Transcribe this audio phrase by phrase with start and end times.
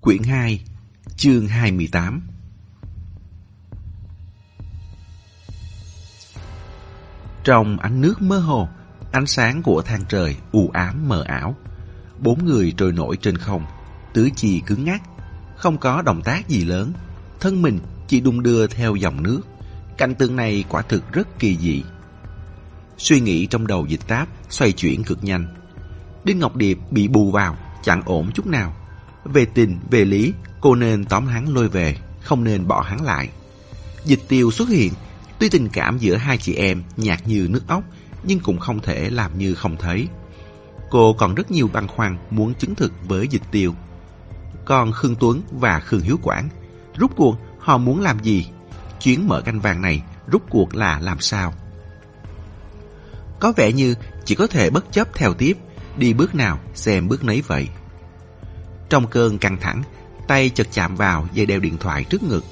[0.00, 0.64] Quyển 2
[1.16, 2.22] Chương 28
[7.44, 8.68] Trong ánh nước mơ hồ,
[9.12, 11.56] ánh sáng của thang trời u ám mờ ảo.
[12.18, 13.64] Bốn người trôi nổi trên không,
[14.12, 15.02] tứ chi cứng ngắc,
[15.56, 16.92] không có động tác gì lớn.
[17.40, 17.78] Thân mình
[18.08, 19.40] chỉ đung đưa theo dòng nước.
[19.98, 21.82] Cảnh tượng này quả thực rất kỳ dị.
[22.98, 25.46] Suy nghĩ trong đầu dịch táp xoay chuyển cực nhanh.
[26.24, 28.79] Đinh Ngọc Điệp bị bù vào, chẳng ổn chút nào.
[29.24, 33.28] Về tình, về lý, cô nên tóm hắn lôi về, không nên bỏ hắn lại.
[34.04, 34.92] Dịch tiêu xuất hiện,
[35.38, 37.84] tuy tình cảm giữa hai chị em nhạt như nước ốc,
[38.24, 40.08] nhưng cũng không thể làm như không thấy.
[40.90, 43.74] Cô còn rất nhiều băn khoăn muốn chứng thực với dịch tiêu.
[44.64, 46.48] Còn Khương Tuấn và Khương Hiếu Quảng,
[46.96, 48.46] rút cuộc họ muốn làm gì?
[49.00, 51.54] Chuyến mở canh vàng này rút cuộc là làm sao?
[53.40, 55.56] Có vẻ như chỉ có thể bất chấp theo tiếp,
[55.96, 57.68] đi bước nào xem bước nấy vậy.
[58.90, 59.82] Trong cơn căng thẳng,
[60.28, 62.44] tay chợt chạm vào dây đeo điện thoại trước ngực.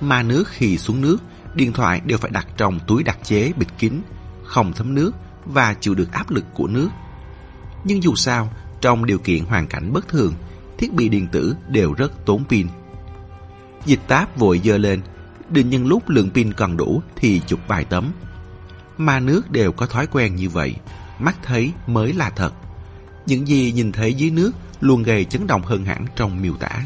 [0.00, 1.16] Mà nước khi xuống nước,
[1.54, 3.92] điện thoại đều phải đặt trong túi đặc chế bịt kín,
[4.44, 5.12] không thấm nước
[5.44, 6.88] và chịu được áp lực của nước.
[7.84, 10.34] Nhưng dù sao, trong điều kiện hoàn cảnh bất thường,
[10.78, 12.66] thiết bị điện tử đều rất tốn pin.
[13.86, 15.00] Dịch táp vội dơ lên,
[15.50, 18.12] định nhân lúc lượng pin còn đủ thì chụp vài tấm.
[18.96, 20.74] Mà nước đều có thói quen như vậy,
[21.18, 22.52] mắt thấy mới là thật.
[23.26, 26.84] Những gì nhìn thấy dưới nước luôn gây chấn động hơn hẳn trong miêu tả.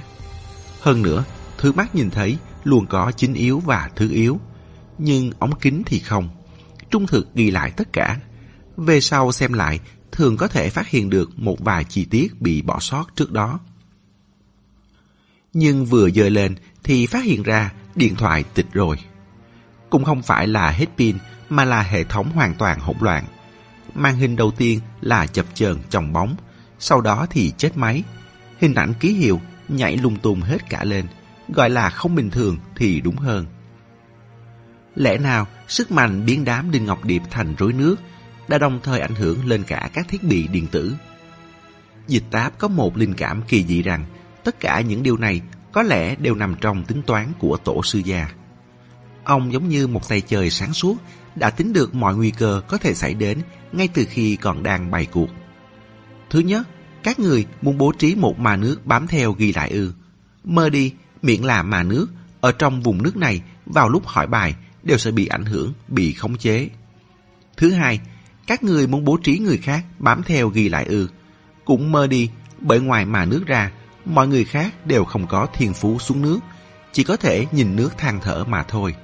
[0.81, 1.25] Hơn nữa,
[1.59, 4.41] thứ mắt nhìn thấy luôn có chính yếu và thứ yếu.
[4.99, 6.29] Nhưng ống kính thì không.
[6.91, 8.21] Trung thực ghi lại tất cả.
[8.77, 9.81] Về sau xem lại,
[10.13, 13.61] thường có thể phát hiện được một vài chi tiết bị bỏ sót trước đó.
[15.53, 18.97] Nhưng vừa dời lên thì phát hiện ra điện thoại tịch rồi.
[19.91, 21.17] Cũng không phải là hết pin
[21.49, 23.25] mà là hệ thống hoàn toàn hỗn loạn.
[23.95, 26.37] Màn hình đầu tiên là chập chờn trong bóng,
[26.81, 28.03] sau đó thì chết máy.
[28.59, 31.07] Hình ảnh ký hiệu nhảy lung tung hết cả lên,
[31.49, 33.47] gọi là không bình thường thì đúng hơn.
[34.95, 37.97] Lẽ nào sức mạnh biến đám Đinh Ngọc Điệp thành rối nước
[38.49, 40.95] đã đồng thời ảnh hưởng lên cả các thiết bị điện tử?
[42.07, 44.05] Dịch táp có một linh cảm kỳ dị rằng
[44.45, 45.41] tất cả những điều này
[45.73, 48.31] có lẽ đều nằm trong tính toán của tổ sư gia.
[49.25, 50.97] Ông giống như một tay trời sáng suốt
[51.35, 53.39] đã tính được mọi nguy cơ có thể xảy đến
[53.73, 55.29] ngay từ khi còn đang bày cuộc.
[56.31, 56.69] Thứ nhất,
[57.03, 59.93] các người muốn bố trí một mà nước bám theo ghi lại ư.
[60.45, 60.93] Mơ đi,
[61.23, 62.07] miệng là mà nước,
[62.41, 66.13] ở trong vùng nước này vào lúc hỏi bài đều sẽ bị ảnh hưởng, bị
[66.13, 66.69] khống chế.
[67.57, 68.01] Thứ hai,
[68.47, 71.09] các người muốn bố trí người khác bám theo ghi lại ư.
[71.65, 72.31] Cũng mơ đi,
[72.61, 73.71] bởi ngoài mà nước ra,
[74.05, 76.39] mọi người khác đều không có thiên phú xuống nước,
[76.93, 78.95] chỉ có thể nhìn nước than thở mà thôi.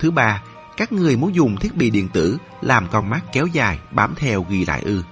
[0.00, 0.42] Thứ ba,
[0.76, 4.46] các người muốn dùng thiết bị điện tử làm con mắt kéo dài bám theo
[4.48, 5.02] ghi lại ư.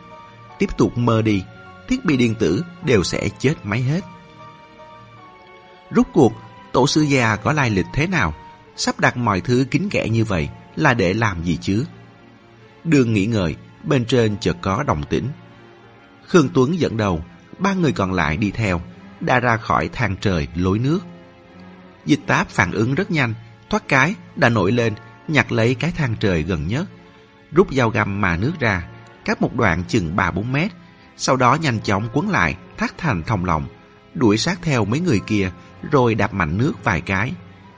[0.65, 1.45] Tiếp tục mơ đi,
[1.89, 4.01] thiết bị điện tử đều sẽ chết máy hết.
[5.97, 6.33] Rốt cuộc,
[6.73, 8.35] tổ sư già có lai lịch thế nào?
[8.77, 11.85] Sắp đặt mọi thứ kín kẽ như vậy là để làm gì chứ?
[12.85, 15.29] Đường nghĩ ngợi, bên trên chợt có đồng tĩnh.
[16.27, 17.25] Khương Tuấn dẫn đầu,
[17.59, 18.81] ba người còn lại đi theo,
[19.21, 21.01] đã ra khỏi thang trời lối nước.
[22.07, 23.35] Dịch táp phản ứng rất nhanh,
[23.71, 24.95] thoát cái đã nổi lên,
[25.29, 26.85] nhặt lấy cái thang trời gần nhất,
[27.53, 28.89] rút dao găm mà nước ra,
[29.25, 30.73] cắt một đoạn chừng 3-4 mét,
[31.17, 33.67] sau đó nhanh chóng quấn lại, thắt thành thòng lòng,
[34.15, 35.51] đuổi sát theo mấy người kia,
[35.91, 37.33] rồi đạp mạnh nước vài cái,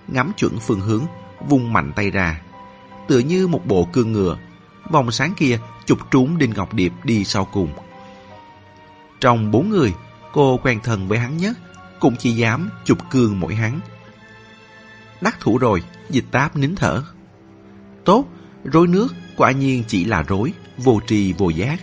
[0.09, 1.05] ngắm chuẩn phương hướng,
[1.49, 2.41] vung mạnh tay ra.
[3.09, 4.37] Tựa như một bộ cương ngựa,
[4.91, 7.73] vòng sáng kia chụp trúng Đinh Ngọc Điệp đi sau cùng.
[9.21, 9.95] Trong bốn người,
[10.33, 11.59] cô quen thân với hắn nhất,
[12.01, 13.81] cũng chỉ dám chụp cương mỗi hắn.
[15.21, 17.03] Đắc thủ rồi, dịch táp nín thở.
[18.05, 18.25] Tốt,
[18.65, 21.81] rối nước quả nhiên chỉ là rối, vô tri vô giác.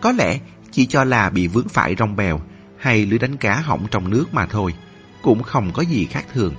[0.00, 0.38] Có lẽ
[0.70, 2.40] chỉ cho là bị vướng phải rong bèo
[2.78, 4.74] hay lưới đánh cá hỏng trong nước mà thôi,
[5.22, 6.54] cũng không có gì khác thường.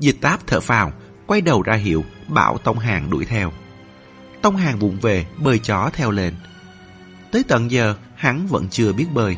[0.00, 0.92] Dịch táp thở phào,
[1.26, 3.52] quay đầu ra hiệu, bảo Tông Hàng đuổi theo.
[4.42, 6.34] Tông Hàng vụng về, bơi chó theo lên.
[7.32, 9.36] Tới tận giờ, hắn vẫn chưa biết bơi.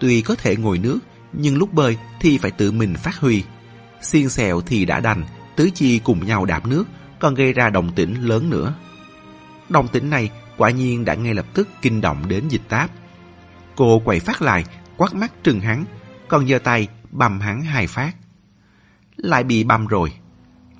[0.00, 0.98] Tuy có thể ngồi nước,
[1.32, 3.42] nhưng lúc bơi thì phải tự mình phát huy.
[4.02, 5.24] Xiên xẹo thì đã đành,
[5.56, 6.84] tứ chi cùng nhau đạp nước,
[7.18, 8.74] còn gây ra động tĩnh lớn nữa.
[9.68, 12.90] Động tĩnh này quả nhiên đã ngay lập tức kinh động đến dịch táp.
[13.76, 14.64] Cô quậy phát lại,
[14.96, 15.84] quát mắt trừng hắn,
[16.28, 18.12] còn giơ tay bầm hắn hai phát.
[19.16, 20.12] Lại bị bầm rồi.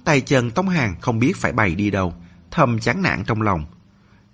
[0.05, 2.15] Tay chân Tống Hàng không biết phải bày đi đâu,
[2.51, 3.67] thầm chán nản trong lòng.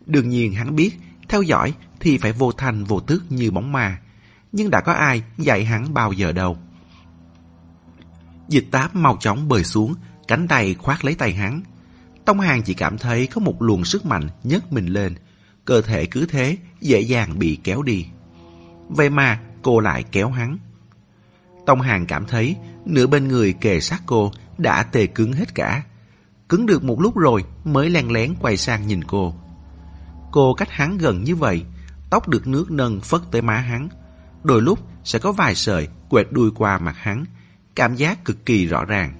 [0.06, 3.98] Đương nhiên hắn biết, theo dõi thì phải vô thành vô tước như bóng ma.
[4.52, 6.58] Nhưng đã có ai dạy hắn bao giờ đâu.
[8.48, 9.94] Dịch táp mau chóng bơi xuống,
[10.28, 11.62] cánh tay khoát lấy tay hắn.
[12.24, 15.14] Tông Hàng chỉ cảm thấy có một luồng sức mạnh nhấc mình lên,
[15.64, 18.06] cơ thể cứ thế dễ dàng bị kéo đi.
[18.88, 20.58] Vậy mà cô lại kéo hắn.
[21.66, 25.82] Tông Hàng cảm thấy nửa bên người kề sát cô đã tê cứng hết cả.
[26.48, 29.34] Cứng được một lúc rồi mới len lén quay sang nhìn cô.
[30.32, 31.64] Cô cách hắn gần như vậy,
[32.10, 33.88] tóc được nước nâng phất tới má hắn.
[34.42, 37.24] Đôi lúc sẽ có vài sợi quẹt đuôi qua mặt hắn,
[37.74, 39.14] cảm giác cực kỳ rõ ràng.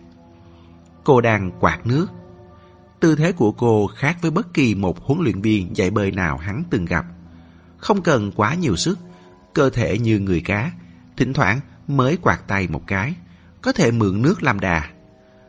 [1.04, 2.06] Cô đang quạt nước.
[3.02, 6.38] Tư thế của cô khác với bất kỳ một huấn luyện viên dạy bơi nào
[6.38, 7.06] hắn từng gặp.
[7.76, 8.98] Không cần quá nhiều sức,
[9.54, 10.70] cơ thể như người cá,
[11.16, 13.14] thỉnh thoảng mới quạt tay một cái,
[13.62, 14.90] có thể mượn nước làm đà.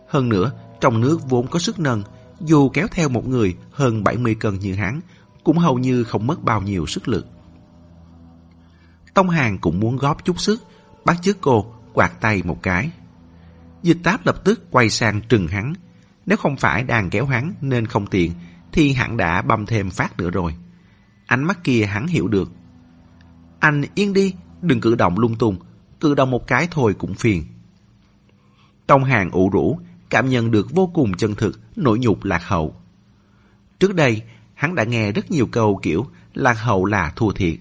[0.08, 0.52] Hơn nữa,
[0.82, 2.04] trong nước vốn có sức nâng,
[2.40, 5.02] dù kéo theo một người hơn 70 cân như hắn,
[5.44, 7.28] cũng hầu như không mất bao nhiêu sức lực.
[9.14, 10.62] Tông Hàng cũng muốn góp chút sức,
[11.06, 12.92] bắt chước cô quạt tay một cái.
[13.84, 15.74] Dịch táp lập tức quay sang trừng hắn.
[16.25, 18.31] Nếu không phải đang kéo hắn nên không tiện,
[18.72, 20.56] thì hắn đã băm thêm phát nữa rồi.
[21.25, 22.52] Ánh mắt kia hắn hiểu được.
[23.60, 25.58] Anh yên đi, đừng cử động lung tung,
[26.00, 27.44] cử động một cái thôi cũng phiền.
[28.88, 29.80] Tông hàng ủ rũ,
[30.10, 32.75] cảm nhận được vô cùng chân thực, nỗi nhục lạc hậu.
[33.80, 34.22] Trước đây,
[34.54, 37.60] hắn đã nghe rất nhiều câu kiểu lạc hậu là thua thiệt.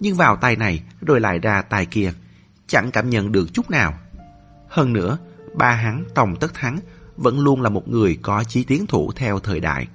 [0.00, 2.12] Nhưng vào tay này rồi lại ra tay kia,
[2.66, 3.98] chẳng cảm nhận được chút nào.
[4.68, 5.18] Hơn nữa,
[5.54, 6.78] ba hắn Tòng Tất Thắng
[7.20, 9.86] vẫn luôn là một người có chí tiến thủ theo thời đại.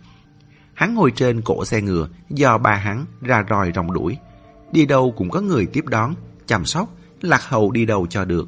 [0.73, 4.17] Hắn ngồi trên cổ xe ngựa do ba hắn ra roi rong đuổi.
[4.71, 6.89] Đi đâu cũng có người tiếp đón, chăm sóc,
[7.21, 8.47] lạc hậu đi đâu cho được.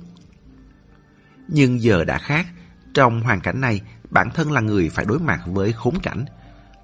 [1.48, 2.48] Nhưng giờ đã khác,
[2.94, 6.26] trong hoàn cảnh này, bản thân là người phải đối mặt với khốn cảnh.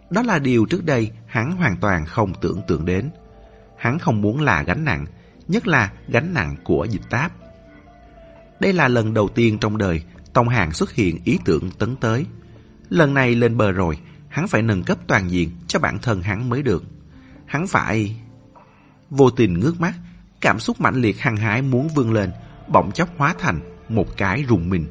[0.10, 3.10] Đó là điều trước đây hắn hoàn toàn không tưởng tượng đến.
[3.78, 5.06] Hắn không muốn là gánh nặng,
[5.48, 7.32] nhất là gánh nặng của dịch táp.
[8.60, 12.26] Đây là lần đầu tiên trong đời Tông Hàng xuất hiện ý tưởng tấn tới.
[12.90, 13.98] Lần này lên bờ rồi,
[14.30, 16.84] hắn phải nâng cấp toàn diện cho bản thân hắn mới được.
[17.46, 18.16] Hắn phải...
[19.10, 19.94] Vô tình ngước mắt,
[20.42, 22.32] cảm xúc mãnh liệt hăng hái muốn vươn lên,
[22.68, 23.60] bỗng chốc hóa thành
[23.90, 24.88] một cái rùng mình.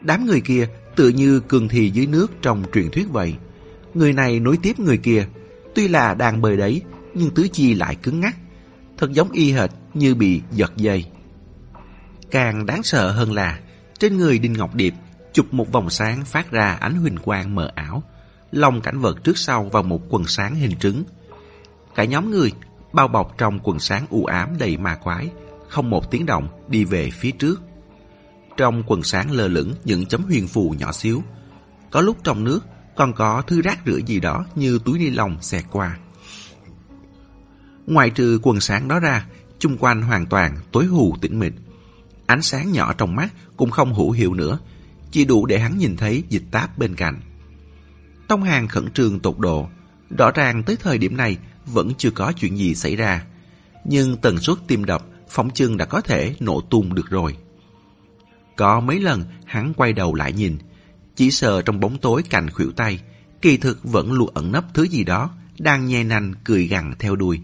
[0.00, 3.34] Đám người kia tự như cường thì dưới nước trong truyền thuyết vậy.
[3.94, 5.26] Người này nối tiếp người kia,
[5.74, 6.82] tuy là đang bơi đấy,
[7.14, 8.36] nhưng tứ chi lại cứng ngắc,
[8.98, 11.04] thật giống y hệt như bị giật dây.
[12.30, 13.60] Càng đáng sợ hơn là
[14.00, 14.94] trên người Đinh Ngọc Điệp
[15.32, 18.02] chụp một vòng sáng phát ra ánh huỳnh quang mờ ảo,
[18.52, 21.04] lòng cảnh vật trước sau vào một quần sáng hình trứng.
[21.94, 22.52] Cả nhóm người
[22.92, 25.28] bao bọc trong quần sáng u ám đầy ma quái,
[25.68, 27.62] không một tiếng động đi về phía trước.
[28.56, 31.22] Trong quần sáng lơ lửng những chấm huyền phù nhỏ xíu.
[31.90, 32.60] Có lúc trong nước
[32.96, 35.98] còn có thứ rác rưởi gì đó như túi ni lông xẹt qua.
[37.86, 39.26] Ngoài trừ quần sáng đó ra,
[39.58, 41.54] chung quanh hoàn toàn tối hù tĩnh mịch.
[42.30, 44.58] Ánh sáng nhỏ trong mắt cũng không hữu hiệu nữa,
[45.10, 47.20] chỉ đủ để hắn nhìn thấy dịch táp bên cạnh.
[48.28, 49.68] Tông Hàng khẩn trương tột độ,
[50.18, 53.24] rõ ràng tới thời điểm này vẫn chưa có chuyện gì xảy ra,
[53.84, 57.36] nhưng tần suất tim đập phóng chừng đã có thể nổ tung được rồi.
[58.56, 60.58] Có mấy lần hắn quay đầu lại nhìn,
[61.16, 63.00] chỉ sợ trong bóng tối cạnh khuỷu tay,
[63.42, 67.16] kỳ thực vẫn luôn ẩn nấp thứ gì đó, đang nhe nanh cười gằn theo
[67.16, 67.40] đuôi.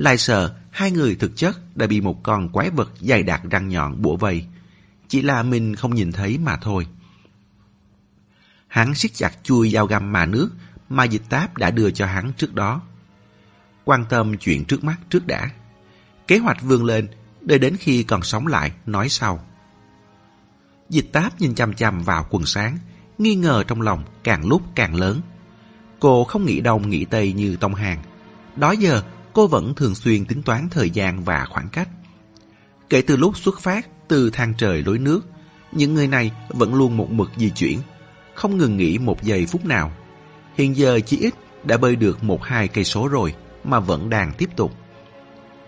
[0.00, 3.68] Lại sợ hai người thực chất đã bị một con quái vật dài đặc răng
[3.68, 4.46] nhọn bủa vây.
[5.08, 6.86] Chỉ là mình không nhìn thấy mà thôi.
[8.68, 10.50] Hắn siết chặt chui dao găm mà nước
[10.88, 12.82] mà dịch táp đã đưa cho hắn trước đó.
[13.84, 15.50] Quan tâm chuyện trước mắt trước đã.
[16.26, 17.08] Kế hoạch vươn lên,
[17.40, 19.46] đợi đến khi còn sống lại, nói sau.
[20.88, 22.78] Dịch táp nhìn chằm chằm vào quần sáng,
[23.18, 25.20] nghi ngờ trong lòng càng lúc càng lớn.
[25.98, 28.02] Cô không nghĩ đông nghĩ tây như Tông Hàng.
[28.56, 29.02] Đó giờ
[29.32, 31.88] cô vẫn thường xuyên tính toán thời gian và khoảng cách.
[32.88, 35.20] Kể từ lúc xuất phát từ thang trời lối nước,
[35.72, 37.78] những người này vẫn luôn một mực di chuyển,
[38.34, 39.92] không ngừng nghỉ một giây phút nào.
[40.54, 41.34] Hiện giờ chỉ ít
[41.64, 43.34] đã bơi được một hai cây số rồi
[43.64, 44.72] mà vẫn đang tiếp tục.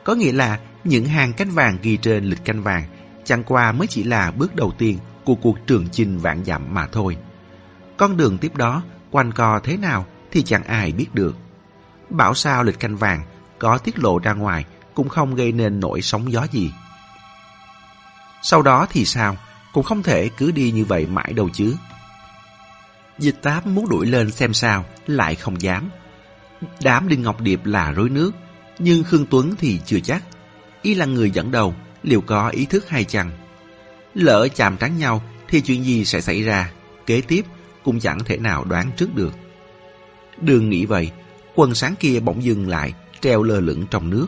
[0.05, 2.85] Có nghĩa là những hàng cánh vàng ghi trên lịch canh vàng
[3.25, 6.87] chẳng qua mới chỉ là bước đầu tiên của cuộc trường chinh vạn dặm mà
[6.87, 7.17] thôi.
[7.97, 11.37] Con đường tiếp đó quanh co thế nào thì chẳng ai biết được.
[12.11, 13.23] Bảo sao lịch canh vàng
[13.63, 14.65] có tiết lộ ra ngoài
[14.95, 16.73] cũng không gây nên nỗi sóng gió gì.
[18.43, 19.37] Sau đó thì sao?
[19.73, 21.77] Cũng không thể cứ đi như vậy mãi đâu chứ.
[23.19, 25.91] Dịch táp muốn đuổi lên xem sao, lại không dám.
[26.83, 28.33] Đám Đinh Ngọc Điệp là rối nước,
[28.79, 30.23] nhưng Khương Tuấn thì chưa chắc.
[30.83, 33.31] Y là người dẫn đầu, liệu có ý thức hay chăng?
[34.15, 36.73] Lỡ chạm trán nhau thì chuyện gì sẽ xảy ra,
[37.07, 37.45] kế tiếp
[37.85, 39.35] cũng chẳng thể nào đoán trước được.
[40.41, 41.11] Đường nghĩ vậy,
[41.55, 44.27] quần sáng kia bỗng dừng lại, treo lơ lửng trong nước.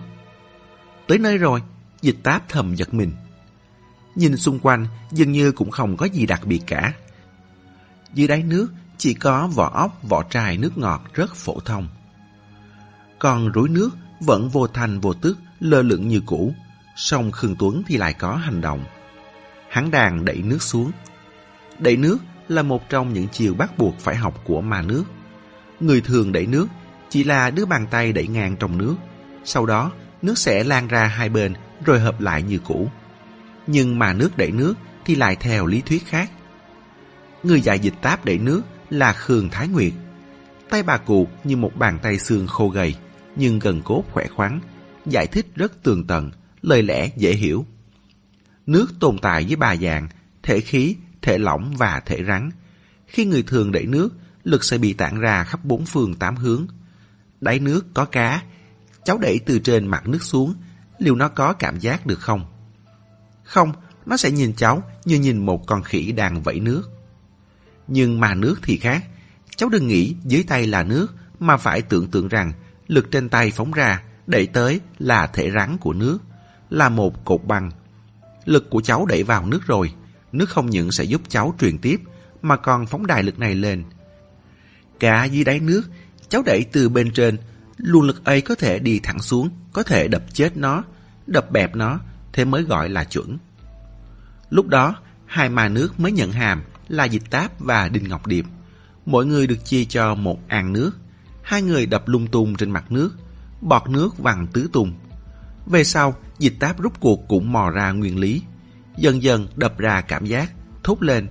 [1.07, 1.63] Tới nơi rồi,
[2.03, 3.13] dịch táp thầm giật mình.
[4.15, 6.93] Nhìn xung quanh, dường như cũng không có gì đặc biệt cả.
[8.15, 11.89] Dưới đáy nước chỉ có vỏ ốc, vỏ trài nước ngọt rất phổ thông.
[13.19, 16.55] Còn rối nước vẫn vô thành vô tức, lơ lửng như cũ.
[16.97, 18.85] Song Khương Tuấn thì lại có hành động.
[19.69, 20.91] Hắn đàn đẩy nước xuống.
[21.79, 25.05] Đẩy nước là một trong những chiều bắt buộc phải học của ma nước.
[25.81, 26.67] Người thường đẩy nước
[27.15, 28.97] chỉ là đứa bàn tay đẩy ngang trong nước.
[29.45, 29.93] Sau đó,
[30.23, 31.55] nước sẽ lan ra hai bên
[31.85, 32.89] rồi hợp lại như cũ.
[33.67, 36.31] Nhưng mà nước đẩy nước thì lại theo lý thuyết khác.
[37.43, 39.93] Người dạy dịch táp đẩy nước là Khương Thái Nguyệt.
[40.71, 42.95] Tay bà cụ như một bàn tay xương khô gầy,
[43.37, 44.61] nhưng gần cốt khỏe khoắn,
[45.07, 46.31] giải thích rất tường tận,
[46.63, 47.67] lời lẽ dễ hiểu.
[48.67, 50.09] Nước tồn tại với ba dạng,
[50.43, 52.51] thể khí, thể lỏng và thể rắn.
[53.07, 54.09] Khi người thường đẩy nước,
[54.45, 56.67] lực sẽ bị tản ra khắp bốn phương tám hướng.
[57.45, 58.43] Đáy nước có cá,
[59.05, 60.55] cháu đẩy từ trên mặt nước xuống,
[60.99, 62.47] liệu nó có cảm giác được không?
[63.43, 63.73] Không,
[64.07, 66.91] nó sẽ nhìn cháu như nhìn một con khỉ đang vẫy nước.
[67.89, 69.05] Nhưng mà nước thì khác.
[69.57, 72.53] Cháu đừng nghĩ dưới tay là nước, mà phải tưởng tượng rằng
[72.87, 76.19] lực trên tay phóng ra, đẩy tới là thể rắn của nước,
[76.71, 77.71] là một cột băng.
[78.45, 79.95] Lực của cháu đẩy vào nước rồi,
[80.33, 82.01] nước không những sẽ giúp cháu truyền tiếp,
[82.43, 83.85] mà còn phóng đại lực này lên.
[85.01, 85.83] Cả dưới đáy nước,
[86.29, 87.39] cháu đẩy từ bên trên,
[87.77, 90.85] luồng lực ấy có thể đi thẳng xuống, có thể đập chết nó,
[91.27, 92.01] đập bẹp nó,
[92.33, 93.39] thế mới gọi là chuẩn.
[94.51, 98.45] Lúc đó, hai ma nước mới nhận hàm là Dịch Táp và Đinh Ngọc Điệp.
[99.07, 100.91] Mỗi người được chia cho một an nước.
[101.43, 103.17] Hai người đập lung tung trên mặt nước,
[103.61, 104.95] bọt nước văng tứ tung.
[105.67, 108.43] Về sau, Dịch Táp rút cuộc cũng mò ra nguyên lý.
[108.97, 110.53] Dần dần đập ra cảm giác,
[110.85, 111.29] thốt lên.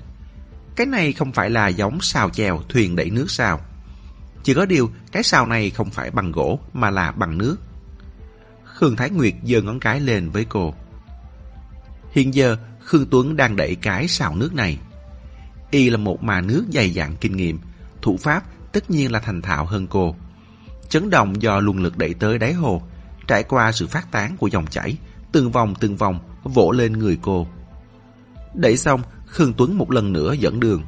[0.76, 3.62] Cái này không phải là giống xào chèo thuyền đẩy nước sao.
[4.44, 7.58] Chỉ có điều, cái xào này không phải bằng gỗ mà là bằng nước.
[8.64, 10.74] Khương Thái Nguyệt giơ ngón cái lên với cô.
[12.12, 14.78] Hiện giờ, Khương Tuấn đang đẩy cái xào nước này.
[15.72, 17.60] Y là một mà nước dày dặn kinh nghiệm,
[18.02, 20.16] thủ pháp tất nhiên là thành thạo hơn cô.
[20.90, 22.82] Chấn động do luồng lực đẩy tới đáy hồ,
[23.28, 24.98] trải qua sự phát tán của dòng chảy,
[25.32, 27.48] từng vòng từng vòng vỗ lên người cô.
[28.54, 30.82] Đẩy xong, Khương Tuấn một lần nữa dẫn đường.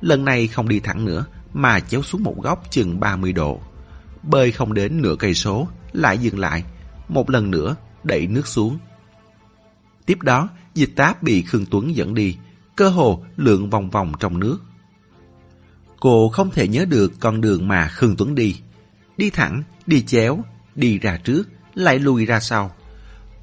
[0.00, 3.60] Lần này không đi thẳng nữa, mà chéo xuống một góc chừng 30 độ.
[4.22, 6.64] Bơi không đến nửa cây số, lại dừng lại,
[7.08, 8.78] một lần nữa đẩy nước xuống.
[10.06, 12.36] Tiếp đó, dịch táp bị Khương Tuấn dẫn đi,
[12.76, 14.58] cơ hồ lượn vòng vòng trong nước.
[16.00, 18.56] Cô không thể nhớ được con đường mà Khương Tuấn đi.
[19.16, 20.44] Đi thẳng, đi chéo,
[20.74, 21.42] đi ra trước,
[21.74, 22.74] lại lùi ra sau.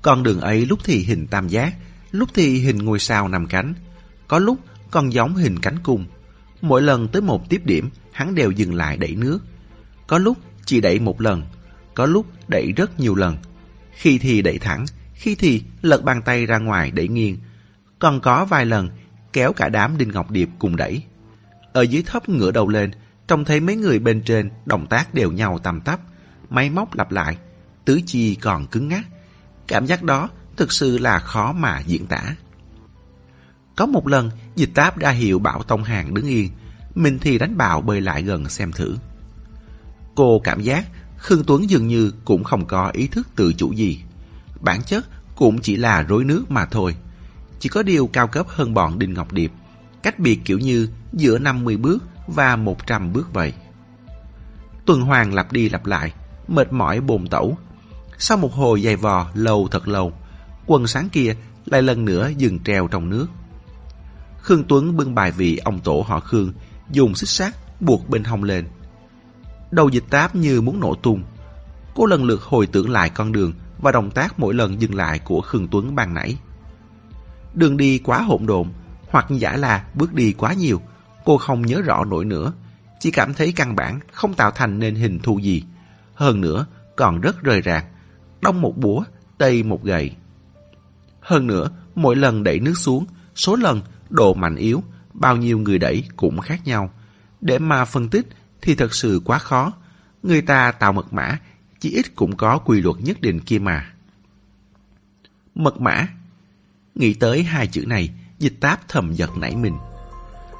[0.01, 1.73] Con đường ấy lúc thì hình tam giác,
[2.11, 3.73] lúc thì hình ngôi sao nằm cánh,
[4.27, 4.59] có lúc
[4.91, 6.05] còn giống hình cánh cung.
[6.61, 9.39] Mỗi lần tới một tiếp điểm, hắn đều dừng lại đẩy nước.
[10.07, 11.43] Có lúc chỉ đẩy một lần,
[11.93, 13.37] có lúc đẩy rất nhiều lần.
[13.91, 17.37] Khi thì đẩy thẳng, khi thì lật bàn tay ra ngoài đẩy nghiêng.
[17.99, 18.89] Còn có vài lần
[19.33, 21.03] kéo cả đám Đinh Ngọc Điệp cùng đẩy.
[21.73, 22.91] Ở dưới thấp ngửa đầu lên,
[23.27, 25.99] trông thấy mấy người bên trên động tác đều nhau tầm tắp,
[26.49, 27.37] máy móc lặp lại,
[27.85, 29.07] tứ chi còn cứng ngắc.
[29.67, 32.35] Cảm giác đó thực sự là khó mà diễn tả.
[33.75, 36.49] Có một lần, dịch táp ra hiệu bảo Tông Hàng đứng yên,
[36.95, 38.95] mình thì đánh bạo bơi lại gần xem thử.
[40.15, 40.85] Cô cảm giác
[41.17, 43.99] Khương Tuấn dường như cũng không có ý thức tự chủ gì.
[44.59, 45.05] Bản chất
[45.35, 46.95] cũng chỉ là rối nước mà thôi.
[47.59, 49.51] Chỉ có điều cao cấp hơn bọn Đinh Ngọc Điệp.
[50.03, 53.53] Cách biệt kiểu như giữa 50 bước và 100 bước vậy.
[54.85, 56.13] Tuần Hoàng lặp đi lặp lại,
[56.47, 57.57] mệt mỏi bồn tẩu.
[58.17, 60.13] Sau một hồi dày vò lâu thật lâu,
[60.65, 63.27] quần sáng kia lại lần nữa dừng treo trong nước.
[64.41, 66.53] Khương Tuấn bưng bài vị ông tổ họ Khương,
[66.91, 68.67] dùng xích sắt buộc bên hông lên.
[69.71, 71.23] Đầu dịch táp như muốn nổ tung.
[71.95, 75.19] Cô lần lượt hồi tưởng lại con đường và động tác mỗi lần dừng lại
[75.19, 76.37] của Khương Tuấn ban nãy.
[77.53, 78.67] Đường đi quá hỗn độn,
[79.09, 80.81] hoặc giả là bước đi quá nhiều,
[81.25, 82.53] cô không nhớ rõ nổi nữa,
[82.99, 85.63] chỉ cảm thấy căn bản không tạo thành nên hình thù gì.
[86.13, 87.85] Hơn nữa, còn rất rời rạc,
[88.41, 89.03] đông một búa,
[89.37, 90.15] tây một gậy.
[91.21, 93.05] Hơn nữa, mỗi lần đẩy nước xuống,
[93.35, 94.83] số lần, độ mạnh yếu,
[95.13, 96.91] bao nhiêu người đẩy cũng khác nhau.
[97.41, 98.27] Để mà phân tích
[98.61, 99.73] thì thật sự quá khó.
[100.23, 101.37] Người ta tạo mật mã,
[101.79, 103.93] chỉ ít cũng có quy luật nhất định kia mà.
[105.55, 106.07] Mật mã
[106.95, 109.77] Nghĩ tới hai chữ này, dịch táp thầm giật nảy mình.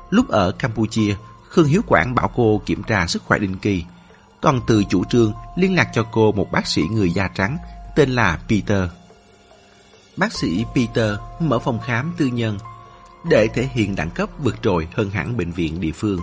[0.10, 1.16] Lúc ở Campuchia,
[1.50, 3.84] Khương Hiếu Quảng bảo cô kiểm tra sức khỏe định kỳ,
[4.42, 7.58] còn từ chủ trương liên lạc cho cô một bác sĩ người da trắng
[7.96, 8.90] tên là Peter.
[10.18, 12.58] Bác sĩ Peter mở phòng khám tư nhân
[13.24, 16.20] để thể hiện đẳng cấp vượt trội hơn hẳn bệnh viện địa phương.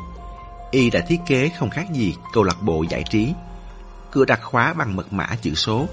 [0.71, 3.33] Y đã thiết kế không khác gì câu lạc bộ giải trí.
[4.11, 5.87] Cửa đặt khóa bằng mật mã chữ số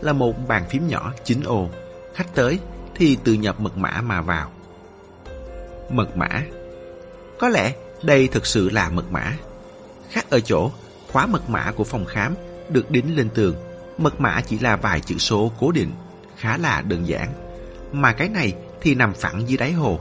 [0.00, 1.68] là một bàn phím nhỏ 9 ô.
[2.14, 2.58] Khách tới
[2.94, 4.50] thì tự nhập mật mã mà vào.
[5.90, 6.42] Mật mã
[7.38, 9.32] Có lẽ đây thực sự là mật mã.
[10.10, 10.70] Khác ở chỗ,
[11.12, 12.34] khóa mật mã của phòng khám
[12.68, 13.54] được đính lên tường.
[13.98, 15.90] Mật mã chỉ là vài chữ số cố định,
[16.36, 17.28] khá là đơn giản.
[17.92, 20.00] Mà cái này thì nằm phẳng dưới đáy hồ,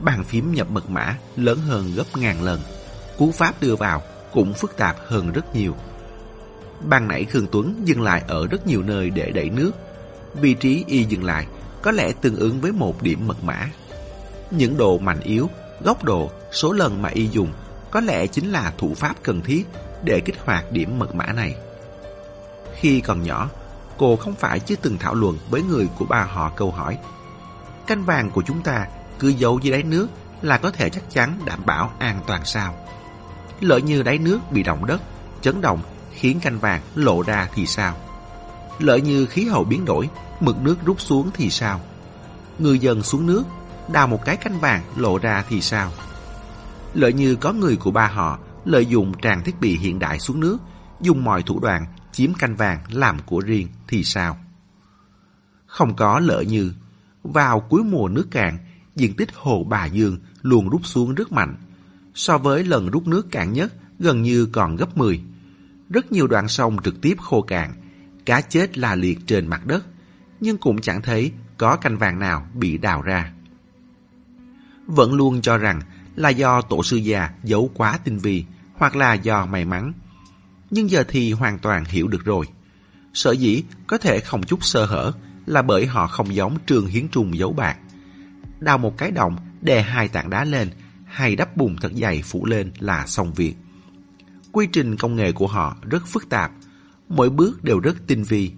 [0.00, 2.60] bàn phím nhập mật mã lớn hơn gấp ngàn lần.
[3.18, 4.02] Cú pháp đưa vào
[4.32, 5.76] cũng phức tạp hơn rất nhiều.
[6.80, 9.72] Ban nãy Khương Tuấn dừng lại ở rất nhiều nơi để đẩy nước.
[10.34, 11.46] Vị trí y dừng lại
[11.82, 13.68] có lẽ tương ứng với một điểm mật mã.
[14.50, 15.50] Những độ mạnh yếu,
[15.84, 17.52] góc độ, số lần mà y dùng
[17.90, 19.66] có lẽ chính là thủ pháp cần thiết
[20.04, 21.54] để kích hoạt điểm mật mã này.
[22.74, 23.50] Khi còn nhỏ,
[23.96, 26.98] cô không phải chưa từng thảo luận với người của bà họ câu hỏi.
[27.86, 28.86] Canh vàng của chúng ta
[29.20, 30.08] cứ giấu dưới đáy nước
[30.42, 32.74] là có thể chắc chắn đảm bảo an toàn sao?
[33.60, 35.02] Lỡ như đáy nước bị động đất,
[35.40, 37.96] chấn động khiến canh vàng lộ ra thì sao?
[38.78, 40.08] Lỡ như khí hậu biến đổi,
[40.40, 41.80] mực nước rút xuống thì sao?
[42.58, 43.42] Người dân xuống nước,
[43.92, 45.92] đào một cái canh vàng lộ ra thì sao?
[46.94, 50.40] Lỡ như có người của ba họ lợi dụng trang thiết bị hiện đại xuống
[50.40, 50.58] nước,
[51.00, 54.38] dùng mọi thủ đoạn chiếm canh vàng làm của riêng thì sao?
[55.66, 56.72] Không có lỡ như,
[57.22, 58.58] vào cuối mùa nước cạn,
[58.96, 61.56] diện tích hồ Bà Dương luôn rút xuống rất mạnh.
[62.14, 65.22] So với lần rút nước cạn nhất, gần như còn gấp 10.
[65.90, 67.72] Rất nhiều đoạn sông trực tiếp khô cạn,
[68.26, 69.86] cá chết la liệt trên mặt đất,
[70.40, 73.32] nhưng cũng chẳng thấy có canh vàng nào bị đào ra.
[74.86, 75.80] Vẫn luôn cho rằng
[76.16, 78.44] là do tổ sư già giấu quá tinh vi
[78.74, 79.92] hoặc là do may mắn.
[80.70, 82.46] Nhưng giờ thì hoàn toàn hiểu được rồi.
[83.14, 85.12] Sở dĩ có thể không chút sơ hở
[85.46, 87.76] là bởi họ không giống trường hiến trung giấu bạc.
[88.60, 90.70] Đào một cái động, đè hai tảng đá lên,
[91.04, 93.54] hay đắp bùn thật dày phủ lên là xong việc.
[94.52, 96.52] Quy trình công nghệ của họ rất phức tạp,
[97.08, 98.52] mỗi bước đều rất tinh vi,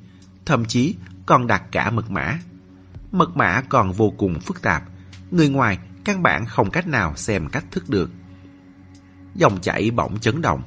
[0.46, 0.94] thậm chí
[1.26, 2.38] còn đặt cả mật mã.
[3.12, 4.82] Mật mã còn vô cùng phức tạp,
[5.30, 8.10] người ngoài căn bản không cách nào xem cách thức được.
[9.34, 10.62] Dòng chảy bỗng chấn động.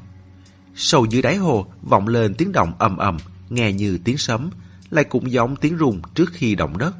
[0.75, 3.17] Sâu dưới đáy hồ vọng lên tiếng động ầm ầm,
[3.49, 4.49] nghe như tiếng sấm,
[4.89, 6.95] lại cũng giống tiếng rung trước khi động đất.